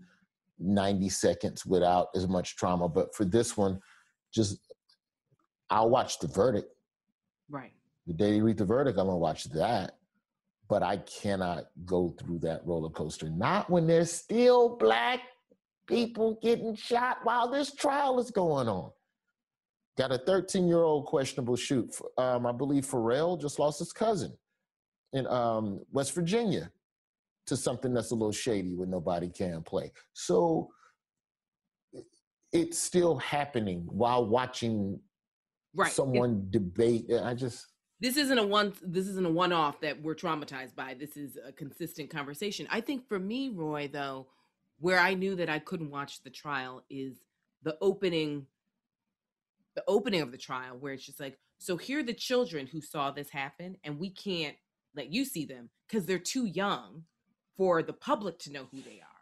90 0.60 1.10
seconds 1.10 1.66
without 1.66 2.08
as 2.16 2.28
much 2.28 2.56
trauma. 2.56 2.90
But 2.90 3.16
for 3.16 3.26
this 3.26 3.56
one, 3.56 3.80
just 4.34 4.60
I'll 5.70 5.90
watch 5.90 6.20
the 6.20 6.28
verdict. 6.28 6.68
Right. 7.50 7.74
The 8.08 8.14
day 8.14 8.36
you 8.36 8.44
read 8.44 8.58
the 8.58 8.66
verdict, 8.66 9.00
I'm 9.00 9.06
gonna 9.06 9.18
watch 9.18 9.46
that. 9.46 9.98
But 10.68 10.84
I 10.84 10.98
cannot 10.98 11.66
go 11.86 12.10
through 12.20 12.40
that 12.40 12.66
roller 12.66 12.90
coaster. 12.90 13.30
Not 13.30 13.70
when 13.70 13.88
there's 13.88 14.12
still 14.12 14.78
black 14.78 15.22
people 15.88 16.38
getting 16.44 16.76
shot 16.76 17.18
while 17.24 17.50
this 17.50 17.74
trial 17.74 18.20
is 18.20 18.30
going 18.30 18.68
on. 18.68 18.92
Got 20.00 20.14
a 20.14 20.18
13 20.18 20.66
year 20.66 20.84
old 20.84 21.08
questionable 21.08 21.58
shoot. 21.58 21.94
Um, 22.18 22.46
I 22.46 22.54
believe 22.54 22.86
Pharrell 22.86 23.40
just 23.40 23.60
lost 23.60 23.80
his 23.80 23.92
cousin 23.92 24.32
in 25.12 25.28
um, 25.28 25.82
West 25.92 26.14
Virginia 26.14 26.72
to 27.48 27.58
something 27.58 27.94
that's 27.94 28.12
a 28.12 28.16
little 28.16 28.32
shady 28.32 28.76
where 28.76 28.88
nobody 28.88 29.28
can 29.28 29.62
play. 29.62 29.92
So 30.14 30.70
it's 32.54 32.80
still 32.80 33.18
happening 33.18 33.88
while 33.90 34.26
watching 34.26 35.02
right. 35.76 35.92
someone 35.92 36.48
debate. 36.50 37.08
I 37.22 37.34
just 37.34 37.68
this 38.00 38.16
isn't 38.16 38.38
a 38.38 38.48
one 38.48 38.72
this 38.82 39.06
isn't 39.06 39.26
a 39.26 39.30
one 39.30 39.52
off 39.52 39.82
that 39.82 40.02
we're 40.02 40.16
traumatized 40.16 40.76
by. 40.76 40.94
This 40.94 41.18
is 41.18 41.38
a 41.46 41.52
consistent 41.52 42.10
conversation. 42.10 42.70
I 42.72 42.80
think 42.80 43.06
for 43.06 43.20
me, 43.20 43.50
Roy, 43.50 43.90
though, 43.92 44.28
where 44.80 45.00
I 45.00 45.14
knew 45.14 45.36
that 45.36 45.50
I 45.50 45.60
couldn't 45.60 45.92
watch 45.92 46.24
the 46.24 46.30
trial 46.30 46.86
is 46.90 47.18
the 47.64 47.78
opening 47.82 48.46
the 49.76 49.84
opening 49.88 50.22
of 50.22 50.32
the 50.32 50.38
trial 50.38 50.76
where 50.80 50.94
it's 50.94 51.06
just 51.06 51.20
like 51.20 51.38
so 51.58 51.78
here 51.78 52.00
are 52.00 52.04
the 52.04 52.14
children 52.14 52.68
who 52.68 52.82
saw 52.82 53.12
this 53.12 53.30
happen 53.30 53.76
and 53.84 54.00
we 54.00 54.10
can't 54.10 54.56
let 54.96 55.12
you 55.12 55.26
see 55.26 55.46
them 55.46 55.70
because 55.88 56.06
they're 56.06 56.20
too 56.20 56.46
young 56.46 57.04
for 57.58 57.84
the 57.84 57.94
public 57.94 58.40
to 58.40 58.52
know 58.52 58.68
who 58.72 58.82
they 58.82 59.00
are 59.02 59.20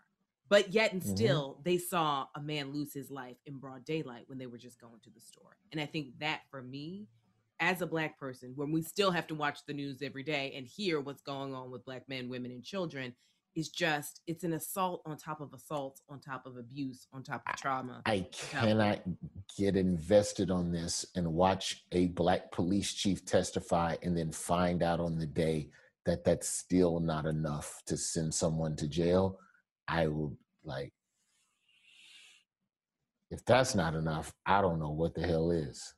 but 0.50 0.74
yet 0.74 0.94
and 0.94 1.02
mm-hmm. 1.02 1.16
still 1.16 1.52
mm-hmm. 1.52 1.62
they 1.64 1.78
saw 1.78 2.26
a 2.36 2.42
man 2.42 2.72
lose 2.72 2.94
his 2.94 3.12
life 3.12 3.38
in 3.46 3.58
broad 3.58 3.84
daylight 3.86 4.24
when 4.28 4.38
they 4.38 4.48
were 4.48 4.58
just 4.58 4.80
going 4.80 5.00
to 5.04 5.10
the 5.10 5.22
store 5.22 5.58
and 5.72 5.82
i 5.82 5.86
think 5.86 6.08
that 6.20 6.42
for 6.50 6.62
me 6.62 7.08
as 7.60 7.82
a 7.82 7.88
black 7.88 8.20
person 8.20 8.54
when 8.56 8.72
we 8.72 8.82
still 8.82 9.12
have 9.12 9.28
to 9.28 9.36
watch 9.36 9.60
the 9.66 9.74
news 9.74 10.02
every 10.02 10.24
day 10.24 10.54
and 10.56 10.68
hear 10.68 11.02
what's 11.02 11.22
going 11.22 11.54
on 11.54 11.72
with 11.72 11.86
black 11.86 12.08
men 12.08 12.30
women 12.30 12.52
and 12.52 12.64
children 12.64 13.14
is 13.58 13.70
just 13.70 14.22
it's 14.28 14.44
an 14.44 14.54
assault 14.54 15.02
on 15.06 15.18
top 15.18 15.42
of 15.42 15.52
assault 15.54 16.00
on 16.10 16.20
top 16.20 16.46
of 16.46 16.58
abuse 16.58 17.08
on 17.12 17.24
top 17.24 17.42
of 17.50 17.56
trauma 17.56 18.02
i 18.06 18.26
cannot 18.32 19.00
get 19.58 19.76
invested 19.76 20.52
on 20.52 20.72
this 20.72 21.06
and 21.16 21.28
watch 21.28 21.84
a 21.92 22.06
black 22.08 22.52
police 22.52 22.94
chief 22.94 23.26
testify 23.26 23.96
and 24.04 24.16
then 24.16 24.32
find 24.32 24.84
out 24.84 25.00
on 25.00 25.18
the 25.18 25.26
day 25.26 25.68
that 26.08 26.24
that's 26.24 26.48
still 26.48 27.00
not 27.02 27.26
enough 27.26 27.82
to 27.86 27.98
send 27.98 28.34
someone 28.34 28.76
to 28.78 28.88
jail. 28.88 29.38
I 29.90 30.08
will 30.08 30.38
like 30.64 30.94
if 33.30 33.44
that's 33.46 33.76
not 33.76 33.94
enough 33.94 34.34
i 34.46 34.62
don't 34.62 34.80
know 34.80 34.92
what 34.92 35.14
the 35.14 35.26
hell 35.26 35.52
is. 35.52 35.94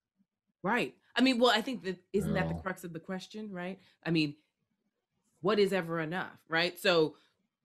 Right. 0.63 0.95
I 1.15 1.21
mean 1.21 1.39
well 1.39 1.51
i 1.55 1.61
think 1.61 1.83
that 1.83 1.97
isn't 2.11 2.33
that 2.33 2.49
the 2.49 2.55
crux 2.55 2.83
of 2.83 2.91
the 2.91 2.99
question 2.99 3.51
right? 3.51 3.79
I 4.05 4.09
mean 4.09 4.35
what 5.41 5.59
is 5.59 5.73
ever 5.73 5.99
enough 5.99 6.37
right? 6.49 6.77
So 6.79 7.15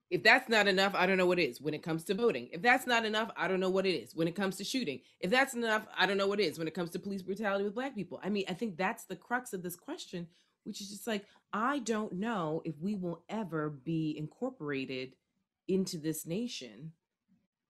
if 0.09 0.23
that's 0.23 0.47
not 0.49 0.67
enough, 0.67 0.93
I 0.95 1.05
don't 1.05 1.17
know 1.17 1.25
what 1.25 1.39
is 1.39 1.59
when 1.59 1.73
it 1.73 1.81
comes 1.81 2.03
to 2.05 2.13
voting. 2.13 2.49
If 2.51 2.61
that's 2.61 2.85
not 2.85 3.05
enough, 3.05 3.31
I 3.35 3.47
don't 3.47 3.59
know 3.59 3.69
what 3.69 3.85
it 3.85 3.95
is 3.95 4.15
when 4.15 4.27
it 4.27 4.35
comes 4.35 4.57
to 4.57 4.63
shooting. 4.63 5.01
If 5.19 5.31
that's 5.31 5.55
enough, 5.55 5.87
I 5.97 6.05
don't 6.05 6.17
know 6.17 6.27
what 6.27 6.39
it 6.39 6.43
is 6.43 6.59
when 6.59 6.67
it 6.67 6.75
comes 6.75 6.91
to 6.91 6.99
police 6.99 7.23
brutality 7.23 7.63
with 7.63 7.73
black 7.73 7.95
people. 7.95 8.19
I 8.23 8.29
mean, 8.29 8.45
I 8.47 8.53
think 8.53 8.77
that's 8.77 9.05
the 9.05 9.15
crux 9.15 9.53
of 9.53 9.63
this 9.63 9.75
question, 9.75 10.27
which 10.63 10.79
is 10.79 10.89
just 10.89 11.07
like, 11.07 11.25
I 11.51 11.79
don't 11.79 12.13
know 12.13 12.61
if 12.65 12.75
we 12.79 12.95
will 12.95 13.23
ever 13.29 13.69
be 13.69 14.15
incorporated 14.17 15.13
into 15.67 15.97
this 15.97 16.27
nation 16.27 16.91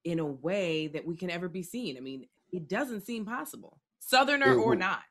in 0.04 0.20
a 0.20 0.26
way 0.26 0.88
that 0.88 1.06
we 1.06 1.16
can 1.16 1.30
ever 1.30 1.48
be 1.48 1.64
seen. 1.64 1.96
I 1.96 2.02
mean, 2.02 2.28
it 2.52 2.68
doesn't 2.68 3.06
seem 3.06 3.26
possible, 3.26 3.80
Southerner 4.00 4.54
it, 4.54 4.58
or 4.58 4.76
not 4.76 5.02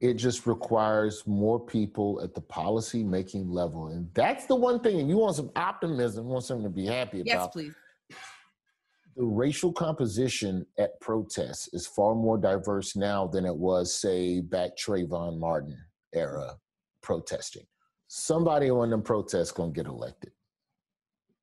it 0.00 0.14
just 0.14 0.46
requires 0.46 1.26
more 1.26 1.58
people 1.58 2.20
at 2.22 2.34
the 2.34 2.40
policy 2.40 3.02
making 3.02 3.50
level. 3.50 3.88
And 3.88 4.08
that's 4.14 4.46
the 4.46 4.54
one 4.54 4.80
thing. 4.80 5.00
And 5.00 5.08
you 5.08 5.16
want 5.16 5.36
some 5.36 5.50
optimism, 5.56 6.26
want 6.26 6.44
something 6.44 6.64
to 6.64 6.70
be 6.70 6.86
happy 6.86 7.22
yes, 7.24 7.34
about. 7.34 7.44
Yes, 7.46 7.52
please. 7.52 7.74
The 9.16 9.24
racial 9.24 9.72
composition 9.72 10.64
at 10.78 11.00
protests 11.00 11.68
is 11.72 11.88
far 11.88 12.14
more 12.14 12.38
diverse 12.38 12.94
now 12.94 13.26
than 13.26 13.44
it 13.44 13.56
was, 13.56 13.92
say, 13.92 14.40
back 14.40 14.76
Trayvon 14.76 15.40
Martin 15.40 15.76
era 16.14 16.54
protesting. 17.02 17.64
Somebody 18.06 18.70
on 18.70 18.90
them 18.90 19.02
protests 19.02 19.50
gonna 19.50 19.72
get 19.72 19.86
elected. 19.86 20.30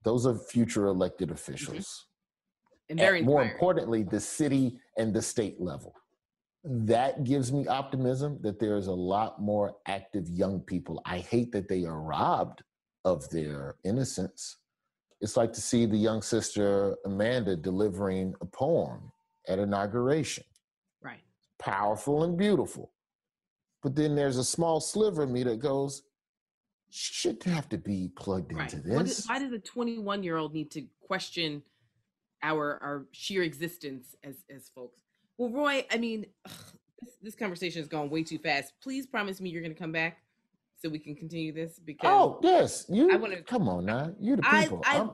Those 0.04 0.26
are 0.26 0.36
future 0.36 0.86
elected 0.86 1.28
mm-hmm. 1.28 1.36
officials. 1.36 1.76
Mm-hmm. 1.76 2.92
And 2.92 3.00
very 3.00 3.22
more 3.22 3.44
importantly, 3.44 4.04
the 4.04 4.20
city 4.22 4.80
and 4.98 5.14
the 5.14 5.22
state 5.22 5.60
level 5.60 5.94
that 6.66 7.24
gives 7.24 7.52
me 7.52 7.68
optimism 7.68 8.40
that 8.42 8.60
there's 8.60 8.88
a 8.88 8.94
lot 8.94 9.40
more 9.40 9.76
active 9.88 10.28
young 10.30 10.60
people. 10.60 11.02
I 11.06 11.20
hate 11.20 11.52
that 11.52 11.68
they 11.68 11.86
are 11.86 12.02
robbed 12.02 12.64
of 13.04 13.30
their 13.30 13.76
innocence. 13.84 14.58
It's 15.22 15.38
like 15.38 15.54
to 15.54 15.62
see 15.62 15.86
the 15.86 15.98
young 15.98 16.24
sister 16.24 16.96
Amanda 17.06 17.56
delivering 17.56 18.34
a 18.42 18.46
poem 18.46 19.12
at 19.48 19.60
inauguration. 19.60 20.44
Right. 21.02 21.22
Powerful 21.60 22.24
and 22.24 22.36
beautiful. 22.36 22.92
But 23.84 23.96
then 23.96 24.16
there's 24.16 24.38
a 24.38 24.44
small 24.44 24.80
sliver 24.80 25.24
of 25.24 25.30
me 25.30 25.44
that 25.44 25.60
goes, 25.60 26.02
she 26.90 27.14
shouldn't 27.14 27.44
have 27.44 27.70
to 27.70 27.78
be 27.78 28.10
plugged 28.16 28.54
right. 28.54 28.74
into 28.74 28.88
this. 28.88 29.28
why 29.28 29.38
does 29.38 29.52
a 29.54 29.60
21 29.60 30.24
year 30.24 30.38
old 30.38 30.54
need 30.54 30.72
to 30.72 30.84
question 31.02 31.62
our 32.42 32.80
our 32.82 33.06
sheer 33.12 33.44
existence 33.44 34.16
as 34.24 34.38
as 34.54 34.70
folks? 34.74 35.05
Well, 35.38 35.50
Roy, 35.50 35.86
I 35.92 35.98
mean, 35.98 36.26
ugh, 36.46 36.52
this, 37.02 37.16
this 37.22 37.36
conversation 37.36 37.82
is 37.82 37.88
going 37.88 38.10
way 38.10 38.24
too 38.24 38.38
fast. 38.38 38.74
Please 38.82 39.06
promise 39.06 39.42
me 39.42 39.50
you're 39.50 39.62
going 39.62 39.74
to 39.74 39.80
come 39.80 39.92
back 39.92 40.20
so 40.82 40.90
we 40.90 41.00
can 41.00 41.16
continue 41.16 41.52
this 41.52 41.80
because 41.80 42.10
oh 42.10 42.40
yes 42.44 42.86
you 42.90 43.12
I 43.12 43.16
want 43.16 43.34
to 43.34 43.42
come 43.42 43.68
on 43.68 43.86
now. 43.86 44.12
You're 44.20 44.38
the 44.38 44.44
people. 44.44 44.82
I, 44.86 45.00
I, 45.00 45.10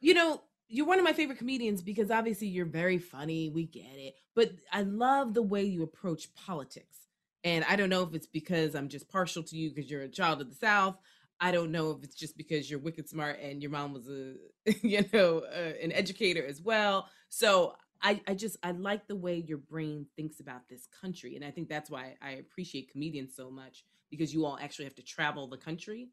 you 0.00 0.14
know 0.14 0.42
you're 0.68 0.86
one 0.86 0.98
of 0.98 1.04
my 1.04 1.12
favorite 1.12 1.38
comedians 1.38 1.82
because 1.82 2.10
obviously 2.10 2.48
you're 2.48 2.66
very 2.66 2.98
funny. 2.98 3.50
We 3.50 3.64
get 3.64 3.94
it. 3.94 4.14
But 4.34 4.52
i 4.72 4.82
love 4.82 5.34
the 5.34 5.42
way 5.42 5.64
you 5.64 5.82
approach 5.82 6.34
politics. 6.34 7.08
And 7.44 7.64
i 7.68 7.76
don't 7.76 7.90
know 7.90 8.02
if 8.02 8.14
it's 8.14 8.26
because 8.26 8.74
i'm 8.74 8.88
just 8.88 9.08
partial 9.08 9.42
to 9.42 9.56
you 9.56 9.70
because 9.70 9.90
you're 9.90 10.02
a 10.02 10.08
child 10.08 10.40
of 10.40 10.48
the 10.48 10.56
south. 10.56 10.96
I 11.40 11.50
don't 11.50 11.72
know 11.72 11.90
if 11.90 12.04
it's 12.04 12.14
just 12.14 12.36
because 12.36 12.70
you're 12.70 12.78
wicked 12.78 13.08
smart 13.08 13.40
and 13.40 13.60
your 13.60 13.72
mom 13.72 13.92
was 13.92 14.08
a 14.08 14.34
you 14.86 15.04
know 15.12 15.38
uh, 15.40 15.72
an 15.82 15.92
educator 15.92 16.46
as 16.46 16.62
well. 16.62 17.08
So 17.28 17.74
I, 18.02 18.20
I 18.26 18.34
just 18.34 18.56
I 18.62 18.72
like 18.72 19.06
the 19.06 19.16
way 19.16 19.36
your 19.46 19.58
brain 19.58 20.06
thinks 20.16 20.40
about 20.40 20.68
this 20.68 20.88
country. 21.00 21.36
And 21.36 21.44
I 21.44 21.50
think 21.50 21.68
that's 21.68 21.90
why 21.90 22.16
I 22.20 22.32
appreciate 22.32 22.90
comedians 22.90 23.34
so 23.36 23.50
much 23.50 23.84
because 24.10 24.34
you 24.34 24.44
all 24.44 24.58
actually 24.60 24.86
have 24.86 24.94
to 24.96 25.02
travel 25.02 25.46
the 25.46 25.56
country 25.56 26.08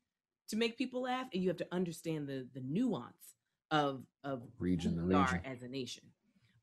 to 0.49 0.55
make 0.55 0.77
people 0.77 1.01
laugh 1.03 1.27
and 1.33 1.41
you 1.41 1.49
have 1.49 1.57
to 1.57 1.67
understand 1.71 2.27
the 2.27 2.47
the 2.53 2.61
nuance 2.61 3.35
of 3.71 4.03
of 4.23 4.43
region 4.59 4.95
who 4.95 5.07
we 5.07 5.15
region. 5.15 5.15
are 5.15 5.41
as 5.45 5.63
a 5.63 5.67
nation. 5.67 6.03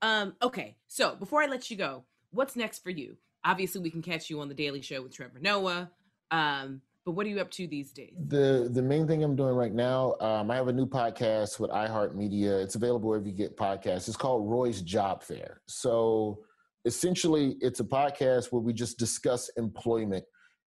Um, 0.03 0.35
okay, 0.43 0.77
so 0.87 1.17
before 1.17 1.43
I 1.43 1.47
let 1.47 1.71
you 1.71 1.77
go, 1.77 2.05
what's 2.31 2.55
next 2.55 2.83
for 2.83 2.91
you? 2.91 3.17
Obviously, 3.45 3.81
we 3.81 3.91
can 3.91 4.03
catch 4.03 4.29
you 4.29 4.41
on 4.41 4.49
the 4.49 4.55
Daily 4.55 4.83
Show 4.83 5.03
with 5.03 5.15
Trevor 5.15 5.39
Noah. 5.41 5.91
Um, 6.31 6.83
but 7.07 7.13
what 7.13 7.25
are 7.25 7.29
you 7.29 7.41
up 7.41 7.53
to 7.53 7.69
these 7.69 7.93
days? 7.93 8.13
The 8.27 8.69
the 8.73 8.83
main 8.83 9.07
thing 9.07 9.23
I'm 9.23 9.37
doing 9.37 9.55
right 9.55 9.73
now, 9.73 10.17
um, 10.21 10.51
I 10.51 10.57
have 10.57 10.67
a 10.67 10.73
new 10.73 10.87
podcast 10.87 11.61
with 11.61 11.71
iHeartMedia. 11.71 12.61
It's 12.63 12.75
available 12.75 13.09
wherever 13.09 13.27
you 13.27 13.33
get 13.33 13.57
podcasts. 13.57 14.09
It's 14.09 14.17
called 14.17 14.51
Roy's 14.51 14.83
Job 14.83 15.23
Fair. 15.23 15.63
So 15.69 16.41
essentially, 16.85 17.55
it's 17.61 17.79
a 17.79 17.85
podcast 17.85 18.51
where 18.51 18.61
we 18.61 18.73
just 18.73 18.99
discuss 18.99 19.49
employment 19.51 20.25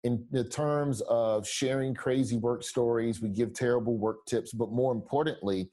in 0.04 0.26
the 0.30 0.44
terms 0.44 1.00
of 1.08 1.48
sharing 1.48 1.94
crazy 1.94 2.36
work 2.36 2.62
stories. 2.62 3.22
We 3.22 3.30
give 3.30 3.54
terrible 3.54 3.96
work 3.96 4.26
tips, 4.26 4.52
but 4.52 4.70
more 4.70 4.92
importantly, 4.92 5.70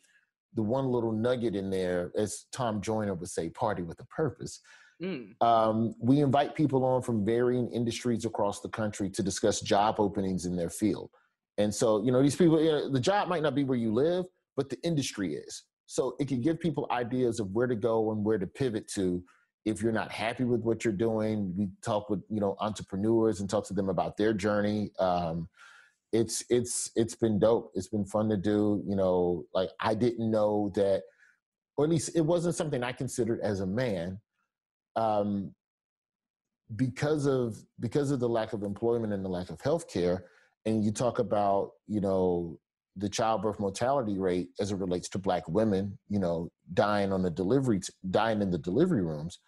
the 0.53 0.63
one 0.63 0.87
little 0.87 1.11
nugget 1.11 1.57
in 1.57 1.69
there, 1.69 2.13
as 2.17 2.45
Tom 2.53 2.79
Joyner 2.79 3.15
would 3.15 3.29
say, 3.29 3.49
party 3.49 3.83
with 3.83 3.99
a 3.99 4.05
purpose 4.05 4.61
Mm. 5.03 5.41
Um, 5.41 5.95
we 5.99 6.21
invite 6.21 6.55
people 6.55 6.85
on 6.85 7.01
from 7.01 7.25
varying 7.25 7.69
industries 7.71 8.25
across 8.25 8.61
the 8.61 8.69
country 8.69 9.09
to 9.09 9.21
discuss 9.21 9.59
job 9.59 9.95
openings 9.99 10.45
in 10.45 10.55
their 10.55 10.69
field. 10.69 11.09
And 11.57 11.73
so, 11.73 12.03
you 12.03 12.11
know, 12.11 12.21
these 12.21 12.35
people, 12.35 12.61
you 12.61 12.71
know, 12.71 12.89
the 12.89 12.99
job 12.99 13.27
might 13.27 13.43
not 13.43 13.53
be 13.53 13.63
where 13.63 13.77
you 13.77 13.93
live, 13.93 14.25
but 14.55 14.69
the 14.69 14.77
industry 14.83 15.35
is. 15.35 15.63
So 15.85 16.15
it 16.19 16.27
can 16.27 16.41
give 16.41 16.59
people 16.59 16.87
ideas 16.89 17.39
of 17.39 17.51
where 17.51 17.67
to 17.67 17.75
go 17.75 18.11
and 18.11 18.23
where 18.23 18.37
to 18.37 18.47
pivot 18.47 18.87
to 18.93 19.21
if 19.65 19.81
you're 19.81 19.91
not 19.91 20.11
happy 20.11 20.45
with 20.45 20.61
what 20.61 20.83
you're 20.83 20.93
doing. 20.93 21.53
We 21.55 21.69
talk 21.83 22.09
with, 22.09 22.21
you 22.29 22.39
know, 22.39 22.55
entrepreneurs 22.59 23.41
and 23.41 23.49
talk 23.49 23.67
to 23.67 23.73
them 23.73 23.89
about 23.89 24.17
their 24.17 24.33
journey. 24.33 24.91
Um, 24.99 25.49
it's 26.11 26.43
it's 26.49 26.91
it's 26.95 27.15
been 27.15 27.39
dope. 27.39 27.71
It's 27.75 27.87
been 27.87 28.05
fun 28.05 28.29
to 28.29 28.37
do. 28.37 28.83
You 28.87 28.95
know, 28.95 29.45
like 29.53 29.69
I 29.79 29.95
didn't 29.95 30.29
know 30.29 30.71
that 30.75 31.03
or 31.77 31.85
at 31.85 31.91
least 31.91 32.11
it 32.15 32.21
wasn't 32.21 32.55
something 32.55 32.83
I 32.83 32.91
considered 32.91 33.39
as 33.41 33.59
a 33.59 33.65
man, 33.65 34.19
um, 34.95 35.53
because 36.75 37.25
of 37.25 37.57
because 37.79 38.11
of 38.11 38.19
the 38.19 38.29
lack 38.29 38.53
of 38.53 38.63
employment 38.63 39.13
and 39.13 39.23
the 39.23 39.29
lack 39.29 39.49
of 39.49 39.61
health 39.61 39.87
care. 39.91 40.25
And 40.65 40.83
you 40.83 40.91
talk 40.91 41.19
about 41.19 41.71
you 41.87 42.01
know 42.01 42.59
the 42.95 43.09
childbirth 43.09 43.59
mortality 43.59 44.17
rate 44.19 44.49
as 44.59 44.71
it 44.71 44.75
relates 44.75 45.09
to 45.09 45.17
black 45.17 45.47
women, 45.47 45.97
you 46.09 46.19
know, 46.19 46.51
dying 46.73 47.11
on 47.11 47.23
the 47.23 47.29
delivery, 47.29 47.79
dying 48.11 48.41
in 48.41 48.51
the 48.51 48.57
delivery 48.57 49.01
rooms, 49.01 49.39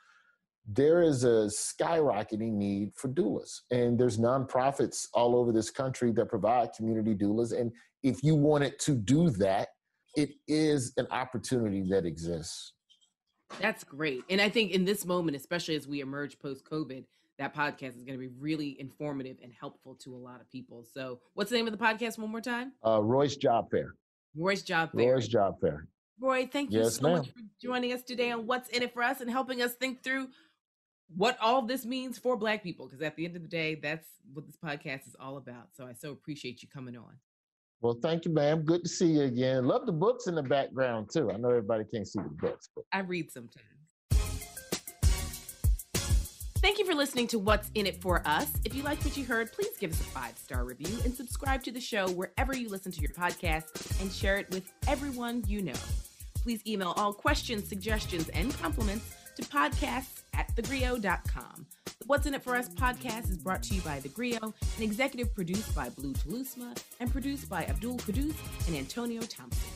there 0.68 1.04
is 1.04 1.24
a 1.24 1.48
skyrocketing 1.48 2.54
need 2.54 2.92
for 2.96 3.10
doulas. 3.10 3.62
And 3.70 4.00
there's 4.00 4.18
nonprofits 4.18 5.08
all 5.14 5.36
over 5.36 5.52
this 5.52 5.70
country 5.70 6.12
that 6.14 6.28
provide 6.28 6.74
community 6.74 7.14
doulas. 7.14 7.58
And 7.58 7.72
if 8.02 8.24
you 8.24 8.36
wanted 8.36 8.80
to 8.80 8.96
do 8.96 9.30
that, 9.32 9.70
it 10.16 10.32
is 10.48 10.94
an 10.98 11.08
opportunity 11.12 11.84
that 11.90 12.06
exists. 12.06 12.74
That's 13.60 13.84
great. 13.84 14.24
And 14.30 14.42
I 14.42 14.50
think 14.50 14.72
in 14.72 14.86
this 14.86 15.06
moment, 15.06 15.38
especially 15.38 15.76
as 15.76 15.88
we 15.88 16.02
emerge 16.02 16.40
post 16.40 16.66
COVID, 16.70 17.06
that 17.38 17.54
podcast 17.54 17.98
is 17.98 18.04
going 18.04 18.18
to 18.18 18.20
be 18.20 18.34
really 18.40 18.80
informative 18.80 19.38
and 19.44 19.52
helpful 19.52 19.96
to 19.96 20.16
a 20.16 20.18
lot 20.18 20.42
of 20.42 20.50
people. 20.50 20.86
So, 20.94 21.20
what's 21.34 21.50
the 21.50 21.58
name 21.58 21.68
of 21.68 21.78
the 21.78 21.84
podcast 21.84 22.18
one 22.18 22.32
more 22.32 22.42
time? 22.42 22.74
Uh, 22.86 23.02
Roy's 23.02 23.36
Job 23.36 23.70
Fair. 23.70 23.96
Roy's 24.36 24.64
Job 24.64 24.92
Fair. 24.94 25.14
Roy's 25.14 25.28
Job 25.28 25.60
Fair. 25.60 25.88
Roy, 26.20 26.48
thank 26.52 26.72
you 26.72 26.80
yes, 26.80 26.96
so 26.96 27.04
ma'am. 27.04 27.18
much 27.18 27.28
for 27.28 27.42
joining 27.62 27.92
us 27.92 28.02
today 28.02 28.32
on 28.32 28.48
What's 28.48 28.70
in 28.70 28.84
It 28.84 28.94
for 28.94 29.04
Us 29.04 29.20
and 29.20 29.30
helping 29.30 29.62
us 29.62 29.74
think 29.74 30.02
through 30.02 30.30
what 31.14 31.38
all 31.42 31.62
this 31.62 31.86
means 31.86 32.18
for 32.18 32.38
Black 32.38 32.64
people. 32.64 32.88
Because 32.88 33.02
at 33.02 33.18
the 33.18 33.26
end 33.26 33.36
of 33.36 33.42
the 33.42 33.50
day, 33.50 33.76
that's 33.76 34.08
what 34.34 34.46
this 34.46 34.56
podcast 34.56 35.08
is 35.08 35.16
all 35.20 35.36
about. 35.36 35.68
So, 35.74 35.86
I 35.86 35.94
so 35.94 36.12
appreciate 36.12 36.64
you 36.64 36.70
coming 36.70 36.96
on. 36.96 37.18
Well, 37.86 38.00
thank 38.02 38.26
you, 38.26 38.34
ma'am. 38.34 38.64
Good 38.64 38.82
to 38.82 38.90
see 38.90 39.06
you 39.06 39.22
again. 39.22 39.68
Love 39.68 39.86
the 39.86 39.92
books 39.92 40.26
in 40.26 40.34
the 40.34 40.42
background 40.42 41.08
too. 41.14 41.30
I 41.30 41.38
know 41.38 41.50
everybody 41.50 41.84
can't 41.94 42.08
see 42.08 42.18
the 42.18 42.30
books, 42.30 42.68
but 42.76 42.84
I 42.92 43.02
read 43.02 43.30
sometimes. 43.32 43.64
Thank 46.56 46.80
you 46.80 46.86
for 46.88 46.96
listening 46.96 47.28
to 47.28 47.38
What's 47.38 47.70
in 47.76 47.86
It 47.86 48.02
for 48.02 48.28
Us. 48.28 48.52
If 48.66 48.74
you 48.74 48.82
liked 48.82 49.06
what 49.06 49.16
you 49.16 49.24
heard, 49.24 49.52
please 49.52 49.78
give 49.80 49.92
us 49.92 50.02
a 50.02 50.04
five 50.06 50.36
star 50.36 50.66
review 50.66 50.98
and 51.04 51.14
subscribe 51.14 51.62
to 51.62 51.72
the 51.72 51.80
show 51.80 52.10
wherever 52.10 52.58
you 52.58 52.70
listen 52.70 52.92
to 52.92 53.02
your 53.02 53.12
podcast 53.12 54.02
and 54.02 54.12
share 54.12 54.38
it 54.38 54.50
with 54.50 54.74
everyone 54.88 55.44
you 55.48 55.62
know. 55.62 55.74
Please 56.42 56.66
email 56.66 56.96
all 56.98 57.14
questions, 57.14 57.70
suggestions, 57.70 58.30
and 58.30 58.52
compliments 58.58 59.14
to 59.36 59.44
podcasts 59.44 60.24
at 60.34 60.54
thegrio.com. 60.56 61.66
The 61.86 62.06
What's 62.06 62.26
in 62.26 62.34
It 62.34 62.44
for 62.44 62.56
Us 62.56 62.70
podcast 62.70 63.30
is 63.30 63.38
brought 63.38 63.64
to 63.64 63.76
you 63.76 63.82
by 63.82 64.00
The 64.00 64.10
Grio 64.10 64.40
and 64.42 64.84
executive 64.84 65.34
produced 65.34 65.74
by 65.76 65.90
Blue 65.90 66.14
Telusma 66.14 66.78
and 67.00 67.12
produced 67.12 67.50
by 67.50 67.66
Abdul 67.66 67.98
Kudus 67.98 68.36
and 68.68 68.76
Antonio 68.76 69.22
Thompson. 69.22 69.70